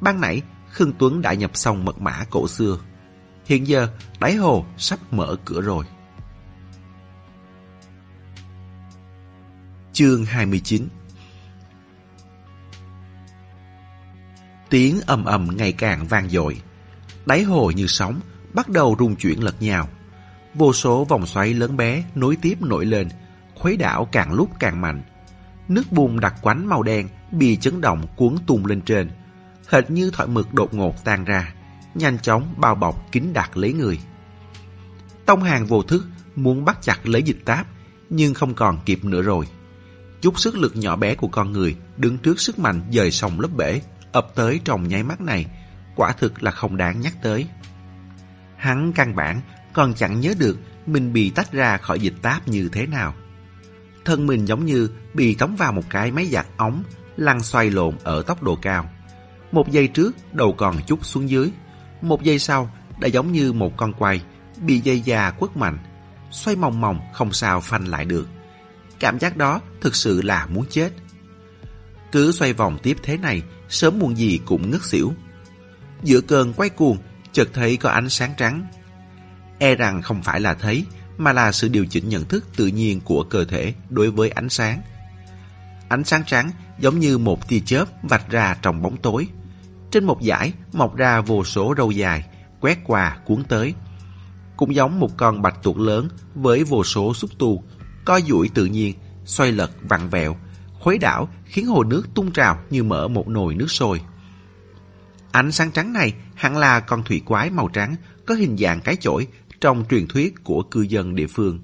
[0.00, 0.42] Ban nãy,
[0.74, 2.78] Khương Tuấn đã nhập xong mật mã cổ xưa.
[3.46, 3.88] Hiện giờ,
[4.20, 5.84] đáy hồ sắp mở cửa rồi.
[9.92, 10.88] Chương 29
[14.70, 16.62] Tiếng ầm ầm ngày càng vang dội.
[17.26, 18.20] Đáy hồ như sóng,
[18.52, 19.88] bắt đầu rung chuyển lật nhào.
[20.54, 23.08] Vô số vòng xoáy lớn bé nối tiếp nổi lên,
[23.54, 25.02] khuấy đảo càng lúc càng mạnh.
[25.68, 29.10] Nước bùn đặc quánh màu đen bị chấn động cuốn tung lên trên,
[29.74, 31.54] hệt như thỏi mực đột ngột tan ra,
[31.94, 33.98] nhanh chóng bao bọc kín đặt lấy người.
[35.26, 36.06] Tông hàng vô thức
[36.36, 37.66] muốn bắt chặt lấy dịch táp,
[38.10, 39.46] nhưng không còn kịp nữa rồi.
[40.20, 43.48] Chút sức lực nhỏ bé của con người đứng trước sức mạnh dời sông lớp
[43.56, 43.80] bể,
[44.12, 45.46] ập tới trong nháy mắt này,
[45.96, 47.46] quả thực là không đáng nhắc tới.
[48.56, 49.40] Hắn căn bản
[49.72, 53.14] còn chẳng nhớ được mình bị tách ra khỏi dịch táp như thế nào.
[54.04, 56.82] Thân mình giống như bị tống vào một cái máy giặt ống,
[57.16, 58.90] lăn xoay lộn ở tốc độ cao.
[59.54, 61.50] Một giây trước, đầu còn chút xuống dưới.
[62.02, 64.20] Một giây sau, đã giống như một con quay,
[64.60, 65.78] bị dây già quất mạnh.
[66.30, 68.28] Xoay mòng mòng, không sao phanh lại được.
[69.00, 70.90] Cảm giác đó thực sự là muốn chết.
[72.12, 75.12] Cứ xoay vòng tiếp thế này, sớm muộn gì cũng ngất xỉu.
[76.02, 76.98] Giữa cơn quay cuồng,
[77.32, 78.66] chợt thấy có ánh sáng trắng.
[79.58, 80.84] E rằng không phải là thấy,
[81.18, 84.48] mà là sự điều chỉnh nhận thức tự nhiên của cơ thể đối với ánh
[84.48, 84.82] sáng.
[85.88, 89.28] Ánh sáng trắng giống như một tia chớp vạch ra trong bóng tối.
[89.94, 92.26] Trên một dải mọc ra vô số râu dài,
[92.60, 93.74] quét qua cuốn tới.
[94.56, 97.64] Cũng giống một con bạch tuộc lớn với vô số xúc tu,
[98.04, 100.36] co duỗi tự nhiên, xoay lật vặn vẹo,
[100.80, 104.00] khuấy đảo khiến hồ nước tung trào như mở một nồi nước sôi.
[105.32, 108.96] Ánh sáng trắng này hẳn là con thủy quái màu trắng có hình dạng cái
[108.96, 109.26] chổi
[109.60, 111.58] trong truyền thuyết của cư dân địa phương.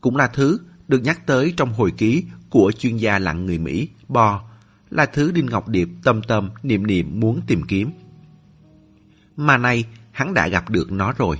[0.00, 3.88] Cũng là thứ được nhắc tới trong hồi ký của chuyên gia lặn người Mỹ,
[4.08, 4.49] Bo,
[4.90, 7.90] là thứ Đinh Ngọc Điệp tâm tâm niệm niệm muốn tìm kiếm.
[9.36, 11.38] Mà nay, hắn đã gặp được nó rồi.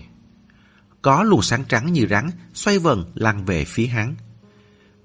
[1.02, 4.14] Có luồng sáng trắng như rắn, xoay vần lăn về phía hắn.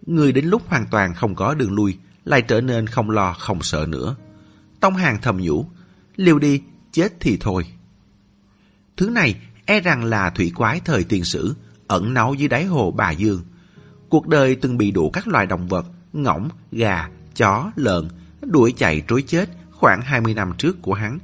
[0.05, 3.62] Người đến lúc hoàn toàn không có đường lui, lại trở nên không lo không
[3.62, 4.15] sợ nữa.
[4.79, 5.65] Tông hàng thầm nhủ,
[6.15, 7.65] liều đi, chết thì thôi.
[8.97, 11.55] Thứ này e rằng là thủy quái thời tiền sử,
[11.88, 13.41] ẩn náu dưới đáy hồ Bà Dương.
[14.10, 18.08] Cuộc đời từng bị đủ các loài động vật, ngỗng, gà, chó, lợn,
[18.45, 21.19] đuổi chạy trối chết khoảng 20 năm trước của hắn.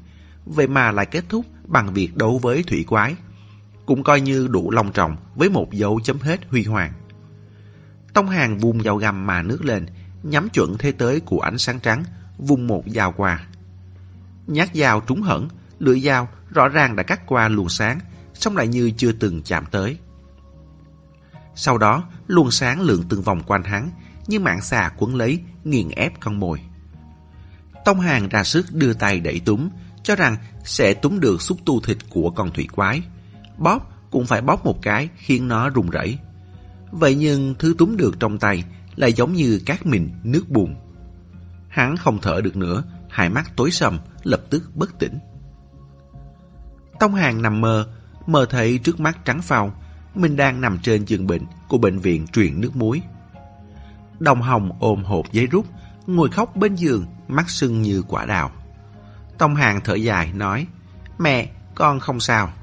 [0.45, 3.15] Vậy mà lại kết thúc bằng việc đấu với thủy quái.
[3.85, 6.93] Cũng coi như đủ long trọng với một dấu chấm hết huy hoàng.
[8.13, 9.85] Tông hàng vùng dao găm mà nước lên,
[10.23, 12.03] nhắm chuẩn thế tới của ánh sáng trắng,
[12.37, 13.47] vùng một dao qua.
[14.47, 15.47] Nhát dao trúng hẳn,
[15.79, 17.99] lưỡi dao rõ ràng đã cắt qua luồng sáng,
[18.33, 19.97] song lại như chưa từng chạm tới.
[21.55, 23.89] Sau đó, luồng sáng lượn từng vòng quanh hắn,
[24.27, 26.59] như mạng xà quấn lấy, nghiền ép con mồi.
[27.85, 29.69] Tông hàng ra sức đưa tay đẩy túm,
[30.03, 33.01] cho rằng sẽ túm được xúc tu thịt của con thủy quái.
[33.57, 36.17] Bóp cũng phải bóp một cái khiến nó rung rẩy.
[36.91, 38.63] Vậy nhưng thứ túm được trong tay
[38.95, 40.75] lại giống như cát mịn nước bùn.
[41.69, 45.19] Hắn không thở được nữa, hai mắt tối sầm, lập tức bất tỉnh.
[46.99, 47.87] Tông Hàng nằm mơ,
[48.27, 49.73] mơ thấy trước mắt trắng phao,
[50.15, 53.01] mình đang nằm trên giường bệnh của bệnh viện truyền nước muối.
[54.19, 55.65] Đồng Hồng ôm hộp giấy rút,
[56.07, 58.51] ngồi khóc bên giường, mắt sưng như quả đào.
[59.37, 60.67] Tông Hàng thở dài nói,
[61.19, 62.53] mẹ, con không sao.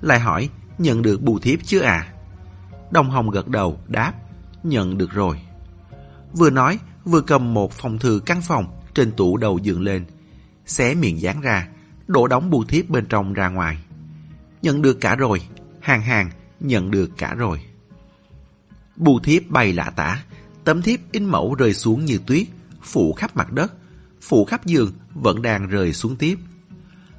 [0.00, 2.12] Lại hỏi, nhận được bù thiếp chưa à?
[2.90, 4.12] Đồng Hồng gật đầu, đáp,
[4.62, 5.40] nhận được rồi.
[6.32, 10.04] Vừa nói, vừa cầm một phòng thư căn phòng trên tủ đầu giường lên,
[10.66, 11.68] xé miệng dán ra,
[12.06, 13.78] đổ đóng bù thiếp bên trong ra ngoài.
[14.62, 15.42] Nhận được cả rồi,
[15.80, 17.60] hàng hàng, nhận được cả rồi.
[18.96, 20.22] Bù thiếp bay lạ tả,
[20.64, 22.46] tấm thiếp in mẫu rơi xuống như tuyết,
[22.82, 23.72] phủ khắp mặt đất,
[24.20, 26.38] phủ khắp giường vẫn đang rơi xuống tiếp.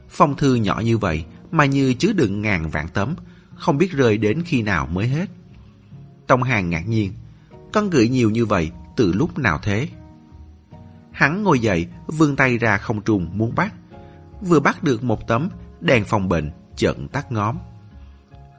[0.10, 3.16] Phong thư nhỏ như vậy mà như chứa đựng ngàn vạn tấm,
[3.56, 5.30] không biết rơi đến khi nào mới hết.
[6.28, 7.14] Tông Hàng ngạc nhiên,
[7.74, 9.88] con gửi nhiều như vậy từ lúc nào thế?
[11.12, 13.74] Hắn ngồi dậy, vươn tay ra không trùng muốn bắt.
[14.42, 15.50] Vừa bắt được một tấm,
[15.82, 17.58] đèn phòng bệnh, chợt tắt ngóm.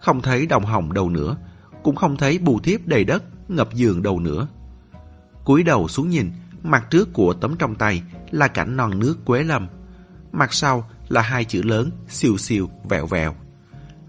[0.01, 1.37] Không thấy đồng hồng đâu nữa,
[1.83, 4.49] cũng không thấy bù thiếp đầy đất, ngập giường đâu nữa.
[5.45, 6.31] cúi đầu xuống nhìn,
[6.63, 9.69] mặt trước của tấm trong tay là cảnh non nước Quế Lâm.
[10.33, 13.35] Mặt sau là hai chữ lớn, siêu siêu, vẹo vẹo.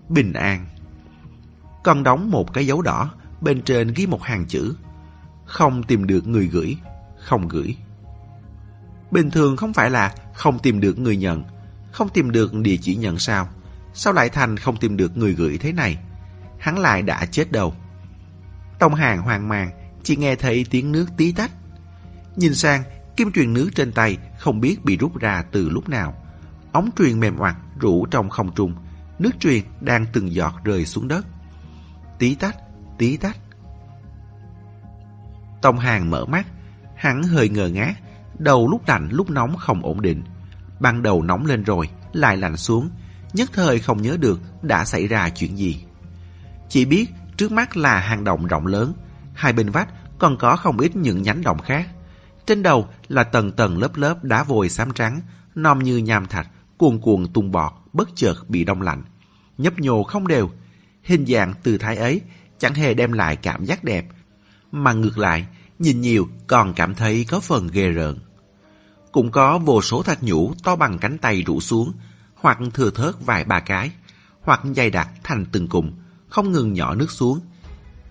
[0.09, 0.65] Bình an.
[1.83, 3.09] Còn đóng một cái dấu đỏ,
[3.41, 4.75] bên trên ghi một hàng chữ.
[5.45, 6.77] Không tìm được người gửi,
[7.17, 7.77] không gửi.
[9.11, 11.43] Bình thường không phải là không tìm được người nhận,
[11.91, 13.49] không tìm được địa chỉ nhận sao?
[13.93, 15.97] Sao lại thành không tìm được người gửi thế này?
[16.59, 17.73] Hắn lại đã chết đâu.
[18.79, 19.69] Tông hàng hoang mang,
[20.03, 21.51] chỉ nghe thấy tiếng nước tí tách.
[22.41, 22.83] Nhìn sang,
[23.17, 26.13] kim truyền nước trên tay không biết bị rút ra từ lúc nào.
[26.71, 28.75] Ống truyền mềm hoặc rủ trong không trung,
[29.19, 31.25] nước truyền đang từng giọt rơi xuống đất.
[32.19, 32.55] Tí tách,
[32.97, 33.37] tí tách.
[35.61, 36.47] Tông hàng mở mắt,
[36.95, 37.93] hắn hơi ngờ ngác,
[38.39, 40.23] đầu lúc lạnh lúc nóng không ổn định.
[40.79, 42.89] Ban đầu nóng lên rồi, lại lạnh xuống,
[43.33, 45.85] nhất thời không nhớ được đã xảy ra chuyện gì.
[46.69, 47.05] Chỉ biết
[47.37, 48.93] trước mắt là hang động rộng lớn,
[49.33, 51.87] hai bên vách còn có không ít những nhánh động khác.
[52.51, 55.21] Trên đầu là tầng tầng lớp lớp đá vôi xám trắng,
[55.55, 59.03] nom như nham thạch, cuồn cuộn tung bọt, bất chợt bị đông lạnh.
[59.57, 60.51] Nhấp nhô không đều,
[61.03, 62.21] hình dạng từ thái ấy
[62.59, 64.05] chẳng hề đem lại cảm giác đẹp,
[64.71, 65.45] mà ngược lại,
[65.79, 68.17] nhìn nhiều còn cảm thấy có phần ghê rợn.
[69.11, 71.93] Cũng có vô số thạch nhũ to bằng cánh tay rủ xuống,
[72.35, 73.91] hoặc thừa thớt vài ba cái,
[74.41, 75.91] hoặc dày đặc thành từng cụm,
[76.27, 77.39] không ngừng nhỏ nước xuống.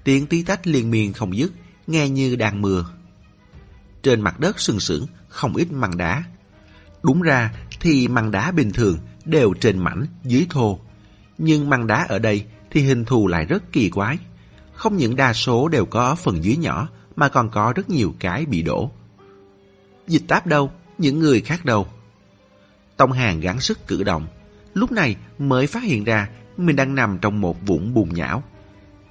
[0.05, 1.53] Tiếng tí tách liên miên không dứt,
[1.87, 2.85] nghe như đang mưa.
[4.03, 6.25] Trên mặt đất sừng sững không ít măng đá.
[7.03, 10.79] Đúng ra thì măng đá bình thường đều trên mảnh, dưới thô.
[11.39, 14.19] Nhưng măng đá ở đây thì hình thù lại rất kỳ quái.
[14.73, 18.47] Không những đa số đều có phần dưới nhỏ mà còn có rất nhiều cái
[18.47, 18.91] bị đổ.
[20.07, 20.71] Dịch táp đâu?
[20.99, 21.87] Những người khác đâu?
[22.97, 24.27] Tông Hàng gắng sức cử động.
[24.75, 28.43] Lúc này mới phát hiện ra mình đang nằm trong một vũng bùn nhão.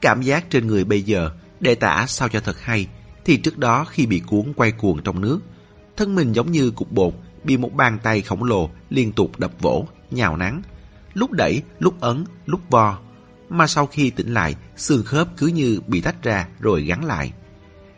[0.01, 2.87] Cảm giác trên người bây giờ, để tả sao cho thật hay,
[3.25, 5.39] thì trước đó khi bị cuốn quay cuồng trong nước,
[5.97, 9.51] thân mình giống như cục bột bị một bàn tay khổng lồ liên tục đập
[9.59, 10.61] vỗ, nhào nắng.
[11.13, 12.99] Lúc đẩy, lúc ấn, lúc vo.
[13.49, 17.33] Mà sau khi tỉnh lại, xương khớp cứ như bị tách ra rồi gắn lại.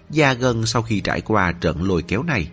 [0.10, 2.52] Da gân sau khi trải qua trận lôi kéo này,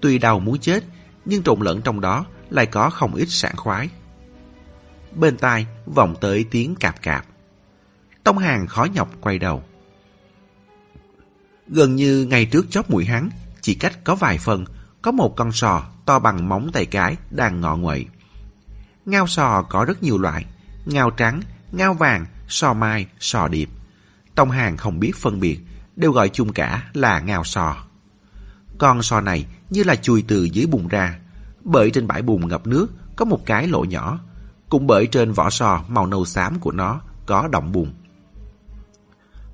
[0.00, 0.84] tuy đau muốn chết,
[1.24, 3.88] nhưng trộn lẫn trong đó lại có không ít sảng khoái.
[5.14, 7.26] Bên tai vọng tới tiếng cạp cạp.
[8.24, 9.62] Tông hàng khó nhọc quay đầu.
[11.68, 14.64] Gần như ngay trước chóp mũi hắn, chỉ cách có vài phần,
[15.02, 18.06] có một con sò to bằng móng tay cái đang ngọ nguậy.
[19.06, 20.44] Ngao sò có rất nhiều loại,
[20.86, 21.40] ngao trắng,
[21.72, 23.68] ngao vàng, sò mai, sò điệp.
[24.34, 25.60] Tông hàng không biết phân biệt,
[25.96, 27.76] đều gọi chung cả là ngao sò.
[28.78, 31.18] Con sò này như là chui từ dưới bùn ra,
[31.64, 34.18] bởi trên bãi bùn ngập nước có một cái lỗ nhỏ,
[34.68, 37.92] cũng bởi trên vỏ sò màu nâu xám của nó có động bùn.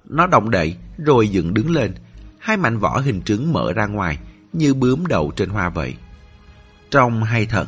[0.09, 1.94] Nó động đậy rồi dựng đứng lên,
[2.38, 4.18] hai mảnh vỏ hình trứng mở ra ngoài
[4.53, 5.94] như bướm đậu trên hoa vậy.
[6.90, 7.66] Trông hay thật,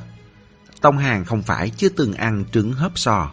[0.80, 3.30] Tông Hàng không phải chưa từng ăn trứng hấp sò.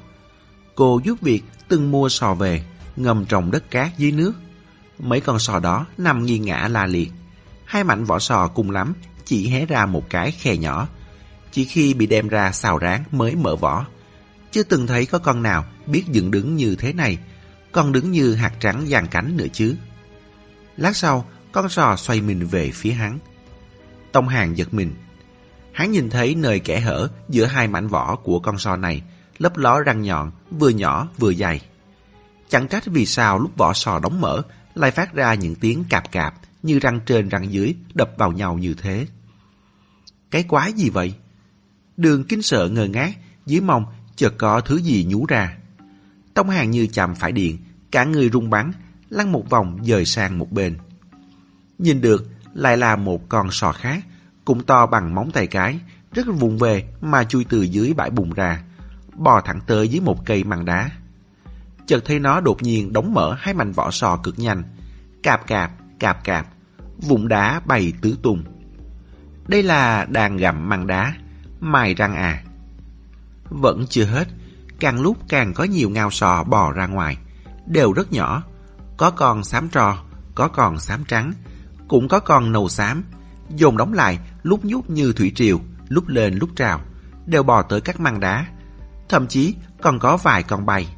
[0.75, 2.63] Cô giúp việc từng mua sò về,
[2.95, 4.33] ngâm trong đất cát dưới nước.
[4.99, 7.11] Mấy con sò đó nằm nghiêng ngã la liệt.
[7.65, 8.93] Hai mảnh vỏ sò cùng lắm
[9.25, 10.87] chỉ hé ra một cái khe nhỏ.
[11.51, 13.85] Chỉ khi bị đem ra xào rán mới mở vỏ.
[14.51, 17.17] Chưa từng thấy có con nào biết dựng đứng như thế này,
[17.77, 19.75] còn đứng như hạt trắng dàn cánh nữa chứ.
[20.77, 23.19] Lát sau, con sò xoay mình về phía hắn.
[24.11, 24.95] Tông Hàng giật mình.
[25.71, 29.01] Hắn nhìn thấy nơi kẽ hở giữa hai mảnh vỏ của con sò này,
[29.37, 31.61] lấp ló răng nhọn, vừa nhỏ vừa dày.
[32.49, 34.41] Chẳng trách vì sao lúc vỏ sò đóng mở
[34.75, 38.57] lại phát ra những tiếng cạp cạp như răng trên răng dưới đập vào nhau
[38.57, 39.07] như thế.
[40.31, 41.13] Cái quái gì vậy?
[41.97, 43.85] Đường kinh sợ ngờ ngác, dưới mông
[44.15, 45.57] chợt có thứ gì nhú ra.
[46.33, 47.57] Tông hàng như chạm phải điện,
[47.91, 48.71] cả người rung bắn,
[49.09, 50.77] lăn một vòng dời sang một bên.
[51.77, 54.03] Nhìn được lại là một con sò khác,
[54.45, 55.79] cũng to bằng móng tay cái,
[56.13, 58.63] rất vụng về mà chui từ dưới bãi bùn ra,
[59.15, 60.89] bò thẳng tới dưới một cây màng đá.
[61.87, 64.63] Chợt thấy nó đột nhiên đóng mở hai mảnh vỏ sò cực nhanh,
[65.23, 66.47] cạp cạp, cạp cạp,
[66.97, 68.43] vụn đá bay tứ tung.
[69.47, 71.13] Đây là đàn gặm màng đá,
[71.59, 72.43] mài răng à.
[73.49, 74.27] Vẫn chưa hết,
[74.79, 77.17] càng lúc càng có nhiều ngao sò bò ra ngoài,
[77.67, 78.43] đều rất nhỏ,
[78.97, 80.03] có con xám trò,
[80.35, 81.33] có con xám trắng,
[81.87, 83.03] cũng có con nâu xám,
[83.49, 86.81] dồn đóng lại lúc nhúc như thủy triều, lúc lên lúc trào,
[87.25, 88.45] đều bò tới các măng đá.
[89.09, 90.95] Thậm chí còn có vài con bay.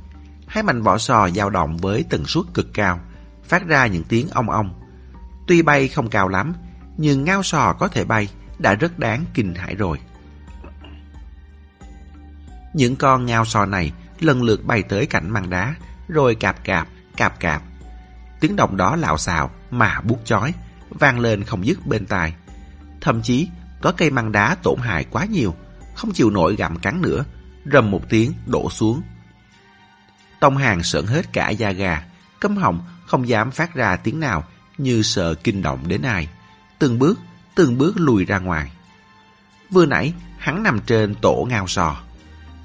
[0.47, 2.99] Hai mảnh vỏ sò dao động với tần suất cực cao,
[3.43, 4.73] phát ra những tiếng ong ong.
[5.47, 6.53] Tuy bay không cao lắm,
[6.97, 8.29] nhưng ngao sò có thể bay
[8.59, 9.99] đã rất đáng kinh hãi rồi.
[12.73, 15.75] Những con ngao sò này lần lượt bay tới cạnh măng đá,
[16.09, 17.61] rồi cạp cạp, cạp cạp.
[18.39, 20.53] Tiếng động đó lạo xạo mà buốt chói,
[20.89, 22.33] vang lên không dứt bên tai.
[23.01, 23.47] Thậm chí
[23.81, 25.55] có cây măng đá tổn hại quá nhiều,
[25.95, 27.25] không chịu nổi gặm cắn nữa,
[27.71, 29.01] rầm một tiếng đổ xuống.
[30.39, 32.03] Tông hàng sợn hết cả da gà,
[32.39, 34.43] câm họng không dám phát ra tiếng nào
[34.77, 36.27] như sợ kinh động đến ai.
[36.79, 37.19] Từng bước,
[37.55, 38.71] từng bước lùi ra ngoài.
[39.69, 42.01] Vừa nãy, hắn nằm trên tổ ngao sò.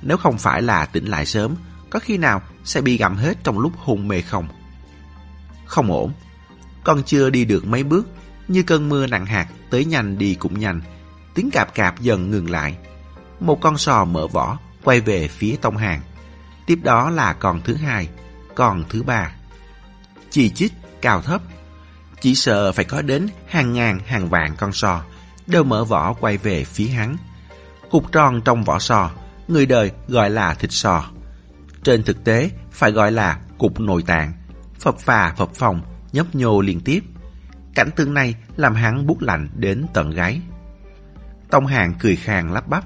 [0.03, 1.55] Nếu không phải là tỉnh lại sớm,
[1.91, 4.49] có khi nào sẽ bị gặm hết trong lúc hôn mê không?
[5.67, 6.13] Không ổn.
[6.85, 8.07] Còn chưa đi được mấy bước,
[8.49, 10.81] như cơn mưa nặng hạt tới nhanh đi cũng nhanh.
[11.35, 12.77] Tiếng cạp cạp dần ngừng lại.
[13.41, 16.01] Một con sò mở vỏ, quay về phía tông hàng.
[16.67, 18.09] Tiếp đó là con thứ hai,
[18.55, 19.33] con thứ ba.
[20.31, 21.43] Chỉ chít, cao thấp.
[22.21, 25.03] Chỉ sợ phải có đến hàng ngàn hàng vạn con sò,
[25.47, 27.17] đều mở vỏ quay về phía hắn.
[27.91, 29.11] Cục tròn trong vỏ sò,
[29.49, 31.05] người đời gọi là thịt sò.
[31.85, 34.33] Trên thực tế, phải gọi là cục nội tạng,
[34.81, 35.81] phập phà phập phòng,
[36.13, 37.01] nhấp nhô liên tiếp.
[37.75, 40.41] Cảnh tượng này làm hắn bút lạnh đến tận gáy.
[41.51, 42.85] Tông hàng cười khàn lắp bắp.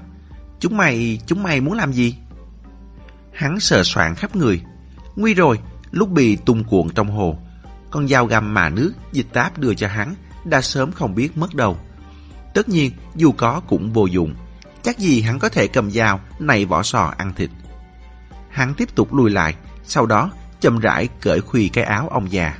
[0.59, 2.15] Chúng mày, chúng mày muốn làm gì?
[3.33, 4.61] Hắn sờ soạn khắp người.
[5.15, 5.59] Nguy rồi,
[5.91, 7.39] lúc bị tung cuộn trong hồ.
[7.91, 11.55] Con dao găm mà nước dịch táp đưa cho hắn đã sớm không biết mất
[11.55, 11.77] đâu.
[12.53, 14.35] Tất nhiên, dù có cũng vô dụng.
[14.81, 17.49] Chắc gì hắn có thể cầm dao này vỏ sò ăn thịt.
[18.49, 20.31] Hắn tiếp tục lùi lại, sau đó
[20.61, 22.57] chậm rãi cởi khuy cái áo ông già.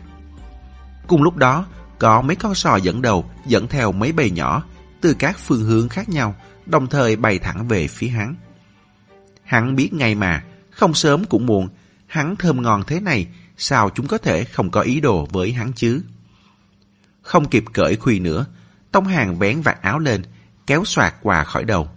[1.08, 1.66] Cùng lúc đó,
[2.00, 4.64] có mấy con sò dẫn đầu dẫn theo mấy bầy nhỏ
[5.02, 8.36] từ các phương hướng khác nhau, đồng thời bay thẳng về phía hắn.
[9.44, 11.70] Hắn biết ngay mà, không sớm cũng muộn,
[12.08, 15.74] hắn thơm ngon thế này, sao chúng có thể không có ý đồ với hắn
[15.74, 16.02] chứ?
[17.22, 18.46] Không kịp cởi khuy nữa,
[18.92, 20.24] Tông Hàng vén vạt áo lên,
[20.68, 21.90] kéo soạt qua khỏi đầu.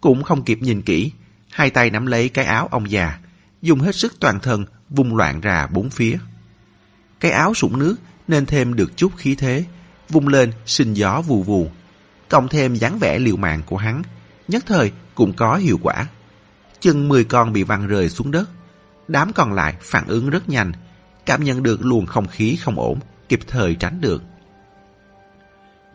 [0.00, 1.12] Cũng không kịp nhìn kỹ,
[1.50, 3.18] hai tay nắm lấy cái áo ông già,
[3.62, 6.18] dùng hết sức toàn thân vung loạn ra bốn phía.
[7.20, 7.96] Cái áo sũng nước
[8.28, 9.64] nên thêm được chút khí thế,
[10.08, 11.70] vung lên sinh gió vù vù.
[12.28, 14.02] Cộng thêm dáng vẻ liều mạng của hắn,
[14.48, 16.06] nhất thời cũng có hiệu quả.
[16.80, 18.50] Chừng 10 con bị văng rơi xuống đất.
[19.08, 20.72] Đám còn lại phản ứng rất nhanh,
[21.26, 24.22] cảm nhận được luồng không khí không ổn, kịp thời tránh được.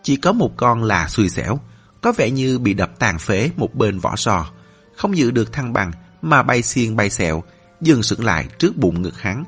[0.04, 1.60] Chỉ có một con là xui xẻo,
[2.02, 4.52] có vẻ như bị đập tàn phế một bên vỏ sò,
[4.96, 7.44] không giữ được thăng bằng mà bay xiên bay xẹo,
[7.86, 9.44] dừng sững lại trước bụng ngực hắn.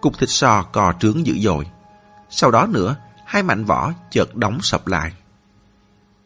[0.00, 1.66] Cục thịt sò cò trướng dữ dội.
[2.30, 5.12] Sau đó nữa, hai mảnh vỏ chợt đóng sập lại.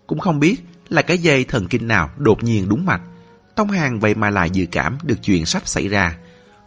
[0.07, 0.57] Cũng không biết
[0.89, 3.01] là cái dây thần kinh nào đột nhiên đúng mạch.
[3.55, 6.19] Tông Hàng vậy mà lại dự cảm được chuyện sắp xảy ra.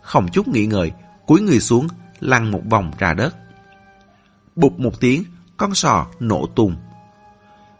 [0.01, 0.91] Không chút nghĩ ngợi,
[1.25, 1.87] cúi người xuống,
[2.19, 3.35] lăn một vòng ra đất.
[4.55, 5.23] bụp một tiếng,
[5.57, 6.75] con sò nổ tung.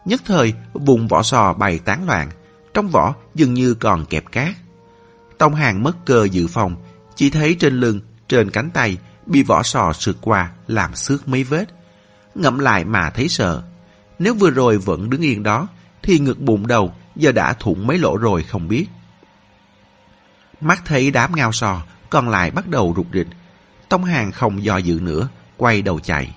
[0.06, 2.30] Nhất thời, vùng vỏ sò bày tán loạn,
[2.74, 4.56] trong vỏ dường như còn kẹp cát.
[5.38, 6.76] Tông Hàng mất cơ dự phòng,
[7.22, 11.44] chỉ thấy trên lưng, trên cánh tay bị vỏ sò sượt qua làm xước mấy
[11.44, 11.66] vết.
[12.36, 13.64] Ngậm lại mà thấy sợ.
[14.20, 15.68] Nếu vừa rồi vẫn đứng yên đó,
[16.02, 18.88] thì ngực bụng đầu giờ đã thủng mấy lỗ rồi không biết.
[20.62, 23.28] Mắt thấy đám ngao sò, còn lại bắt đầu rụt rịch.
[23.90, 26.36] Tông Hàng không do dự nữa, quay đầu chạy.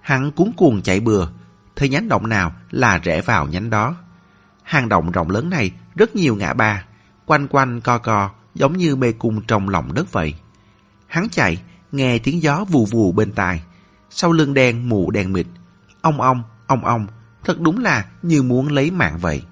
[0.00, 1.28] Hắn cuốn cuồng chạy bừa,
[1.76, 3.96] thấy nhánh động nào là rẽ vào nhánh đó.
[4.62, 6.84] Hang động rộng lớn này rất nhiều ngã ba,
[7.26, 10.34] quanh quanh co co giống như mê cung trong lòng đất vậy.
[11.06, 13.62] Hắn chạy, nghe tiếng gió vù vù bên tai,
[14.10, 15.46] sau lưng đen mù đen mịt,
[16.00, 17.06] ong ong, ong ong,
[17.44, 19.42] thật đúng là như muốn lấy mạng vậy.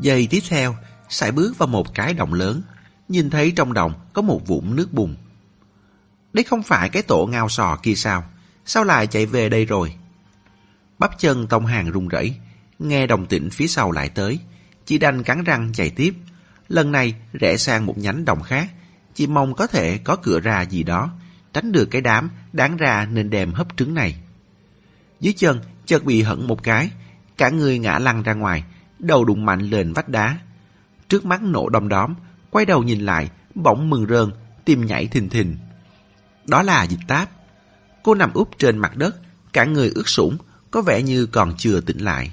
[0.00, 0.76] Giây tiếp theo,
[1.08, 2.62] sải bước vào một cái động lớn,
[3.08, 5.16] nhìn thấy trong động có một vũng nước bùn.
[6.32, 8.24] Đấy không phải cái tổ ngao sò kia sao?
[8.64, 9.94] Sao lại chạy về đây rồi?
[10.98, 12.34] Bắp chân Tông Hàng run rẩy,
[12.78, 14.38] nghe đồng tĩnh phía sau lại tới,
[14.86, 16.14] chỉ đành cắn răng chạy tiếp.
[16.68, 18.68] Lần này rẽ sang một nhánh đồng khác,
[19.14, 21.10] chỉ mong có thể có cửa ra gì đó,
[21.52, 24.16] tránh được cái đám đáng ra nên đem hấp trứng này.
[25.20, 26.90] Dưới chân chợt bị hận một cái,
[27.36, 28.64] cả người ngã lăn ra ngoài,
[28.98, 30.38] đầu đụng mạnh lên vách đá.
[31.08, 32.14] Trước mắt nổ đom đóm,
[32.50, 34.30] quay đầu nhìn lại, bỗng mừng rơn,
[34.64, 35.56] tim nhảy thình thình.
[36.46, 37.30] Đó là dịch táp.
[38.02, 39.16] Cô nằm úp trên mặt đất,
[39.52, 40.36] cả người ướt sũng,
[40.70, 42.32] có vẻ như còn chưa tỉnh lại.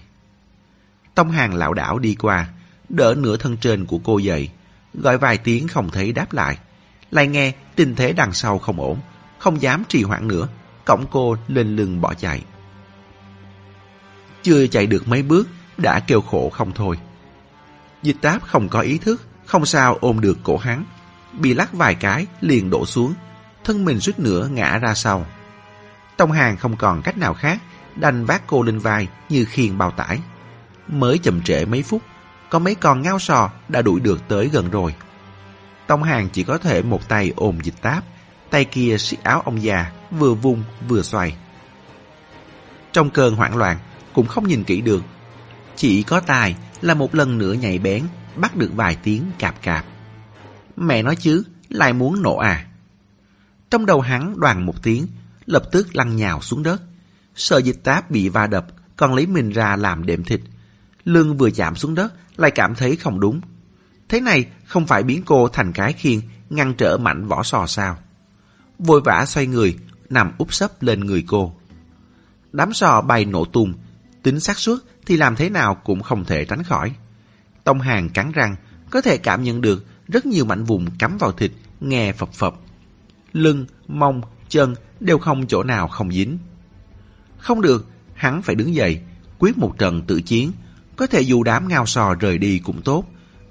[1.15, 2.50] Tông hàng lão đảo đi qua,
[2.89, 4.50] đỡ nửa thân trên của cô dậy,
[4.93, 6.58] gọi vài tiếng không thấy đáp lại.
[7.12, 9.00] Lại nghe tình thế đằng sau không ổn,
[9.38, 10.48] không dám trì hoãn nữa,
[10.86, 12.41] cõng cô lên lưng bỏ chạy.
[14.43, 17.00] Chưa chạy được mấy bước, đã kêu khổ không thôi.
[18.04, 20.86] Dịch táp không có ý thức, không sao ôm được cổ hắn.
[21.34, 23.13] Bị lắc vài cái, liền đổ xuống,
[23.63, 25.26] thân mình suýt nữa ngã ra sau.
[26.17, 27.62] Tông hàng không còn cách nào khác,
[27.95, 30.19] đành vác cô lên vai như khiên bao tải.
[30.88, 32.02] Mới chậm trễ mấy phút,
[32.49, 34.95] có mấy con ngao sò đã đuổi được tới gần rồi.
[35.88, 38.03] Tông hàng chỉ có thể một tay ôm dịch táp,
[38.49, 41.38] tay kia siết áo ông già, vừa vung vừa xoay.
[42.91, 43.77] Trong cơn hoảng loạn,
[44.13, 45.03] cũng không nhìn kỹ được.
[45.75, 48.03] Chỉ có tài là một lần nữa nhảy bén,
[48.36, 49.86] bắt được vài tiếng cạp cạp.
[50.75, 52.65] Mẹ nói chứ, lại muốn nổ à.
[53.69, 55.08] Trong đầu hắn đoàn một tiếng,
[55.45, 56.81] lập tức lăn nhào xuống đất.
[57.36, 60.41] Sợ dịch táp bị va đập, còn lấy mình ra làm đệm thịt.
[61.06, 63.41] Lưng vừa chạm xuống đất, lại cảm thấy không đúng.
[64.10, 67.98] Thế này không phải biến cô thành cái khiên, ngăn trở mạnh vỏ sò sao.
[68.80, 69.78] Vội vã xoay người,
[70.10, 71.56] nằm úp sấp lên người cô.
[72.52, 73.74] Đám sò bay nổ tung,
[74.24, 76.94] tính xác suất thì làm thế nào cũng không thể tránh khỏi.
[77.63, 78.56] Tông hàng cắn răng,
[78.89, 82.56] có thể cảm nhận được rất nhiều mảnh vùng cắm vào thịt, nghe phập phập.
[83.34, 86.38] Lưng, mông, chân đều không chỗ nào không dính.
[87.38, 89.02] Không được, hắn phải đứng dậy,
[89.39, 90.52] quyết một trận tự chiến.
[90.97, 93.03] Có thể dù đám ngao sò rời đi cũng tốt.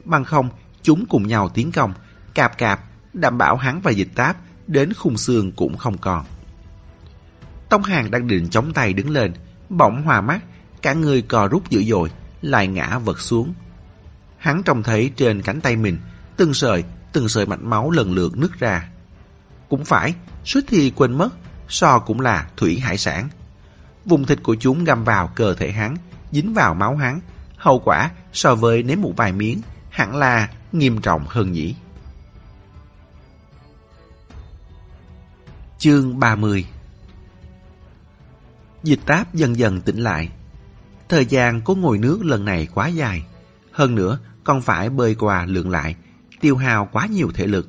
[0.05, 0.49] Bằng không,
[0.83, 1.93] chúng cùng nhau tiến công,
[2.35, 2.81] cạp cạp,
[3.13, 6.25] đảm bảo hắn và dịch táp đến khung xương cũng không còn.
[7.69, 9.33] Tông Hàng đang định chống tay đứng lên,
[9.69, 10.41] bỗng hòa mắt,
[10.83, 12.11] cả người cò rút dữ dội,
[12.43, 13.55] lại ngã vật xuống.
[14.39, 15.99] Hắn trông thấy trên cánh tay mình,
[16.37, 18.89] từng sợi, từng sợi mạch máu lần lượt nứt ra.
[19.69, 21.29] Cũng phải, suýt thì quên mất,
[21.69, 23.29] so cũng là thủy hải sản.
[24.05, 25.97] Vùng thịt của chúng găm vào cơ thể hắn,
[26.33, 27.21] dính vào máu hắn.
[27.65, 31.75] Hậu quả so với nếm một vài miếng, hẳn là nghiêm trọng hơn nhỉ.
[35.79, 36.67] Chương 30
[38.83, 40.29] Dịch táp dần dần tỉnh lại.
[41.09, 43.27] Thời gian cố ngồi nước lần này quá dài.
[43.73, 45.97] Hơn nữa, còn phải bơi qua lượn lại,
[46.41, 47.69] tiêu hao quá nhiều thể lực.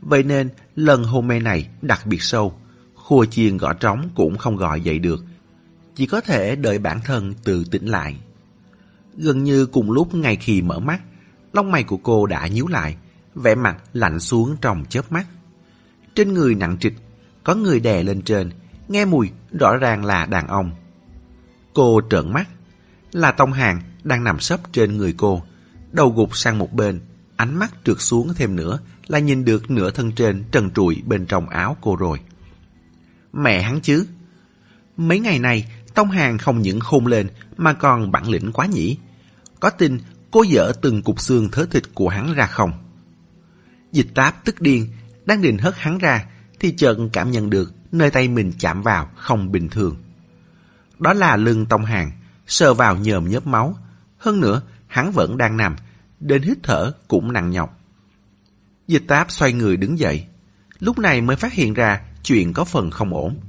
[0.00, 2.54] Vậy nên, lần hôn mê này đặc biệt sâu.
[2.94, 5.24] Khua chiên gõ trống cũng không gọi dậy được.
[5.94, 8.16] Chỉ có thể đợi bản thân tự tỉnh lại.
[9.16, 11.00] Gần như cùng lúc ngay khi mở mắt,
[11.52, 12.96] lông mày của cô đã nhíu lại,
[13.34, 15.26] vẻ mặt lạnh xuống trong chớp mắt.
[16.14, 16.94] Trên người nặng trịch,
[17.44, 18.50] có người đè lên trên,
[18.88, 20.70] nghe mùi rõ ràng là đàn ông.
[21.74, 22.48] Cô trợn mắt,
[23.12, 25.42] là Tông Hàng đang nằm sấp trên người cô,
[25.92, 27.00] đầu gục sang một bên,
[27.36, 31.26] ánh mắt trượt xuống thêm nữa là nhìn được nửa thân trên trần trụi bên
[31.26, 32.20] trong áo cô rồi.
[33.32, 34.06] Mẹ hắn chứ!
[34.96, 38.98] Mấy ngày này, Tông Hàng không những khôn lên mà còn bản lĩnh quá nhỉ.
[39.60, 39.98] Có tin
[40.30, 42.72] cô dỡ từng cục xương thớ thịt của hắn ra không?
[43.92, 44.88] Dịch táp tức điên,
[45.24, 46.26] đang định hất hắn ra,
[46.60, 49.96] thì chợt cảm nhận được nơi tay mình chạm vào không bình thường.
[50.98, 52.10] Đó là lưng Tông Hàng,
[52.46, 53.76] sờ vào nhờm nhớp máu.
[54.18, 55.76] Hơn nữa, hắn vẫn đang nằm,
[56.20, 57.80] đến hít thở cũng nặng nhọc.
[58.86, 60.26] Dịch táp xoay người đứng dậy.
[60.78, 63.40] Lúc này mới phát hiện ra chuyện có phần không ổn.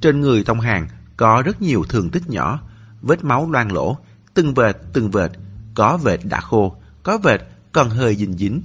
[0.00, 2.60] Trên người Tông Hàng có rất nhiều thương tích nhỏ,
[3.02, 3.96] vết máu loang lỗ,
[4.34, 5.30] từng vệt từng vệt,
[5.74, 7.40] có vệt đã khô, có vệt
[7.72, 8.62] còn hơi dính dính.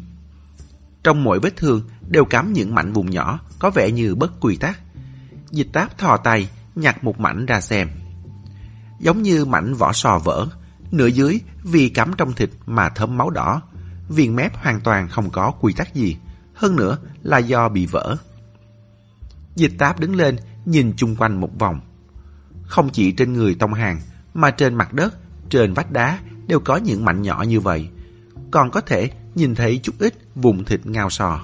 [1.04, 4.58] Trong mỗi vết thương đều cắm những mảnh vùng nhỏ, có vẻ như bất quy
[4.58, 4.80] tắc.
[5.52, 7.90] Dịch táp thò tay, nhặt một mảnh ra xem.
[9.00, 10.48] Giống như mảnh vỏ sò vỡ,
[10.92, 13.62] nửa dưới vì cắm trong thịt mà thấm máu đỏ.
[14.10, 16.18] Viền mép hoàn toàn không có quy tắc gì,
[16.54, 18.18] hơn nữa là do bị vỡ.
[19.56, 21.82] Dịch táp đứng lên, nhìn chung quanh một vòng.
[22.70, 24.00] Không chỉ trên người Tông Hàng,
[24.34, 25.16] mà trên mặt đất,
[25.50, 27.90] trên vách đá đều có những mảnh nhỏ như vậy.
[28.52, 31.42] Còn có thể nhìn thấy chút ít vùng thịt ngao sò.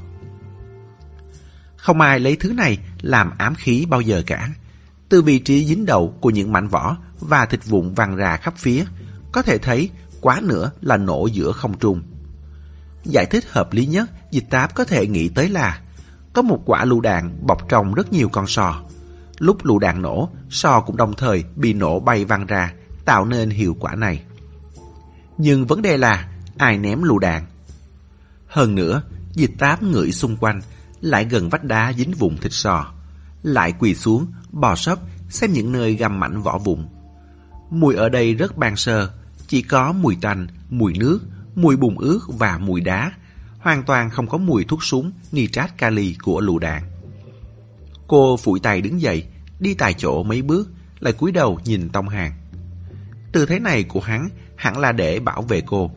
[1.78, 4.50] Không ai lấy thứ này làm ám khí bao giờ cả.
[5.10, 8.54] Từ vị trí dính đầu của những mảnh vỏ và thịt vụn văng ra khắp
[8.58, 8.86] phía,
[9.32, 9.90] có thể thấy
[10.22, 12.02] quá nữa là nổ giữa không trung.
[13.04, 15.82] Giải thích hợp lý nhất dịch táp có thể nghĩ tới là
[16.34, 18.84] có một quả lựu đạn bọc trong rất nhiều con sò.
[19.40, 22.74] Lúc lựu đạn nổ, sò cũng đồng thời bị nổ bay văng ra,
[23.06, 24.24] tạo nên hiệu quả này.
[25.38, 27.46] Nhưng vấn đề là ai ném lựu đạn?
[28.48, 29.02] Hơn nữa,
[29.34, 30.62] dịch táp ngửi xung quanh,
[31.02, 32.94] lại gần vách đá dính vùng thịt sò.
[33.44, 36.88] Lại quỳ xuống, bò sấp, xem những nơi găm mảnh vỏ vụn.
[37.70, 39.12] Mùi ở đây rất ban sơ,
[39.48, 41.20] chỉ có mùi tanh, mùi nước,
[41.56, 43.12] mùi bùn ướt và mùi đá,
[43.60, 46.84] hoàn toàn không có mùi thuốc súng nitrat kali của lựu đạn.
[48.08, 49.26] Cô phủi tay đứng dậy,
[49.60, 52.32] đi tại chỗ mấy bước, lại cúi đầu nhìn Tông Hàng.
[53.32, 55.92] Tư thế này của hắn hẳn là để bảo vệ cô.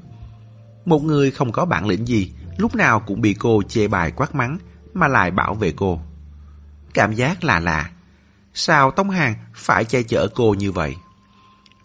[0.84, 4.34] Một người không có bản lĩnh gì, lúc nào cũng bị cô chê bài quát
[4.34, 4.58] mắng,
[4.94, 6.00] mà lại bảo vệ cô.
[6.94, 7.90] Cảm giác là lạ.
[8.54, 10.96] Sao Tông Hàng phải che chở cô như vậy?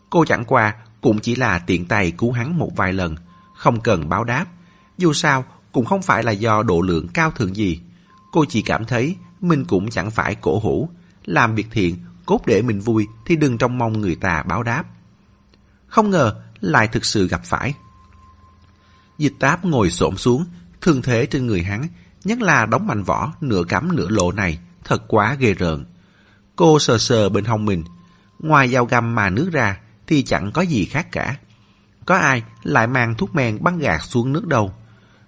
[0.10, 3.16] Cô chẳng qua cũng chỉ là tiện tay cứu hắn một vài lần,
[3.56, 4.46] không cần báo đáp.
[4.98, 7.80] Dù sao, cũng không phải là do độ lượng cao thượng gì.
[8.32, 10.89] Cô chỉ cảm thấy mình cũng chẳng phải cổ hủ.
[11.26, 14.84] Làm việc thiện, cốt để mình vui thì đừng trông mong người ta báo đáp.
[15.88, 17.74] Không ngờ lại thực sự gặp phải.
[19.18, 20.46] Dịch táp ngồi xổm xuống,
[20.82, 21.88] thương thế trên người hắn,
[22.24, 25.86] nhất là đóng mảnh vỏ nửa cắm nửa lộ này, thật quá ghê rợn.
[26.56, 27.84] Cô sờ sờ bên hông mình,
[28.39, 31.38] ngoài dao găm mà nước ra thì chẳng có gì khác cả.
[32.06, 34.74] Có ai lại mang thuốc men băng gạt xuống nước đâu.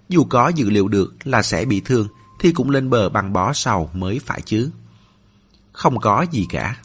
[0.08, 2.08] Dù có dự liệu được là sẽ bị thương
[2.38, 4.70] thì cũng lên bờ bằng bó sau mới phải chứ.
[5.72, 6.76] Không có gì cả,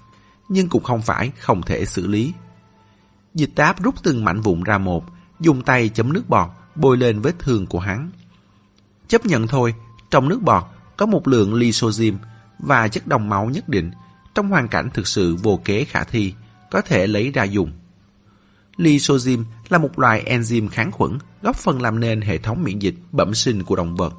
[0.49, 2.33] nhưng cũng không phải không thể xử lý.
[3.33, 5.05] Dịch táp rút từng mảnh vụn ra một,
[5.39, 8.09] dùng tay chấm nước bọt bôi lên vết thương của hắn.
[9.07, 9.75] Chấp nhận thôi,
[10.11, 10.63] trong nước bọt
[10.97, 12.17] có một lượng lysozyme
[12.59, 13.91] và chất đồng máu nhất định,
[14.35, 16.33] trong hoàn cảnh thực sự vô kế khả thi,
[16.71, 17.71] có thể lấy ra dùng.
[18.77, 22.95] Lysozyme là một loại enzyme kháng khuẩn, góp phần làm nên hệ thống miễn dịch
[23.11, 24.13] bẩm sinh của động vật,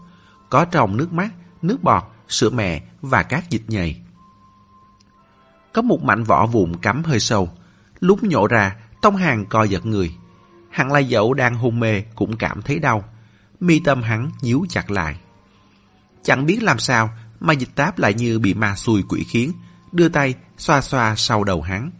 [0.52, 1.30] có trong nước mắt,
[1.62, 3.96] nước bọt, sữa mẹ và các dịch nhầy.
[5.72, 7.50] Có một mảnh vỏ vụn cắm hơi sâu,
[8.00, 10.14] lúc nhổ ra, tông hàng co giật người.
[10.70, 13.04] Hạng lai dẫu đang hôn mê cũng cảm thấy đau.
[13.60, 15.16] Mi tâm hắn nhíu chặt lại.
[16.22, 19.52] Chẳng biết làm sao mà dịch táp lại như bị ma xui quỷ khiến,
[19.92, 21.90] đưa tay xoa xoa sau đầu hắn.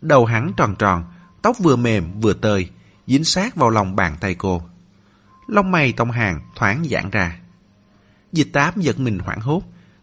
[0.00, 1.04] Đầu hắn tròn tròn,
[1.42, 2.70] tóc vừa mềm vừa tơi,
[3.06, 4.62] dính sát vào lòng bàn tay cô.
[5.46, 7.38] Lông mày tông hàng thoáng giãn ra.
[8.34, 9.62] Dịch tám giật mình hoảng hốt,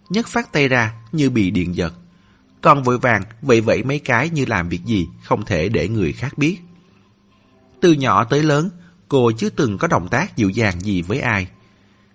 [0.09, 1.93] nhấc phát tay ra như bị điện giật.
[2.61, 6.11] Còn vội vàng vậy vậy mấy cái như làm việc gì không thể để người
[6.11, 6.57] khác biết.
[7.81, 8.69] Từ nhỏ tới lớn,
[9.07, 11.47] cô chưa từng có động tác dịu dàng gì với ai.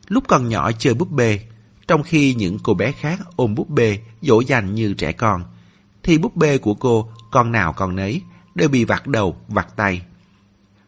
[0.08, 1.40] Lúc còn nhỏ chơi búp bê,
[1.88, 5.44] trong khi những cô bé khác ôm búp bê dỗ dành như trẻ con,
[6.02, 8.22] thì búp bê của cô con nào còn nấy
[8.54, 10.02] đều bị vặt đầu, vặt tay.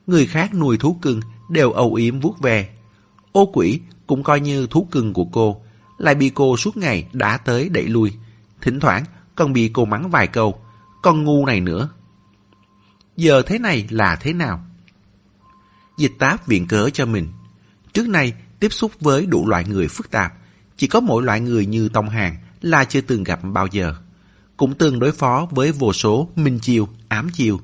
[0.07, 2.69] Người khác nuôi thú cưng đều âu yếm vuốt ve.
[3.39, 5.61] Ô quỷ cũng coi như thú cưng của cô,
[5.99, 8.13] lại bị cô suốt ngày đá tới đẩy lui.
[8.61, 10.61] Thỉnh thoảng còn bị cô mắng vài câu,
[11.03, 11.89] con ngu này nữa.
[13.17, 14.65] Giờ thế này là thế nào?
[15.99, 17.29] Dịch táp viện cớ cho mình.
[17.93, 20.33] Trước nay tiếp xúc với đủ loại người phức tạp,
[20.77, 23.95] chỉ có mỗi loại người như Tông Hàng là chưa từng gặp bao giờ.
[24.57, 27.61] Cũng từng đối phó với vô số minh chiêu, ám chiêu.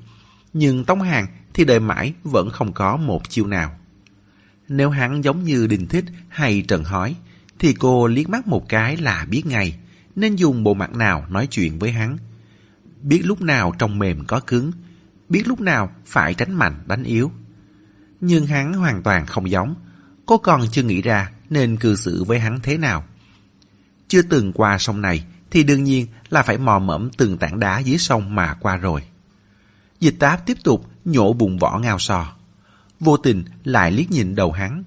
[0.53, 3.77] Nhưng Tông Hàng thì đời mãi vẫn không có một chiêu nào.
[4.69, 7.15] Nếu hắn giống như Đình Thích hay Trần Hói,
[7.59, 9.77] thì cô liếc mắt một cái là biết ngay,
[10.15, 12.17] nên dùng bộ mặt nào nói chuyện với hắn.
[13.01, 14.71] Biết lúc nào trong mềm có cứng,
[15.29, 17.31] biết lúc nào phải tránh mạnh đánh yếu.
[18.21, 19.75] Nhưng hắn hoàn toàn không giống,
[20.25, 23.03] cô còn chưa nghĩ ra nên cư xử với hắn thế nào.
[24.07, 27.79] Chưa từng qua sông này thì đương nhiên là phải mò mẫm từng tảng đá
[27.79, 29.03] dưới sông mà qua rồi.
[29.99, 32.35] Dịch táp tiếp tục nhổ bụng vỏ ngao sò.
[32.99, 34.83] Vô tình lại liếc nhìn đầu hắn.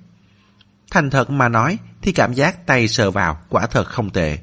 [0.91, 4.39] Thành thật mà nói thì cảm giác tay sờ vào quả thật không tệ.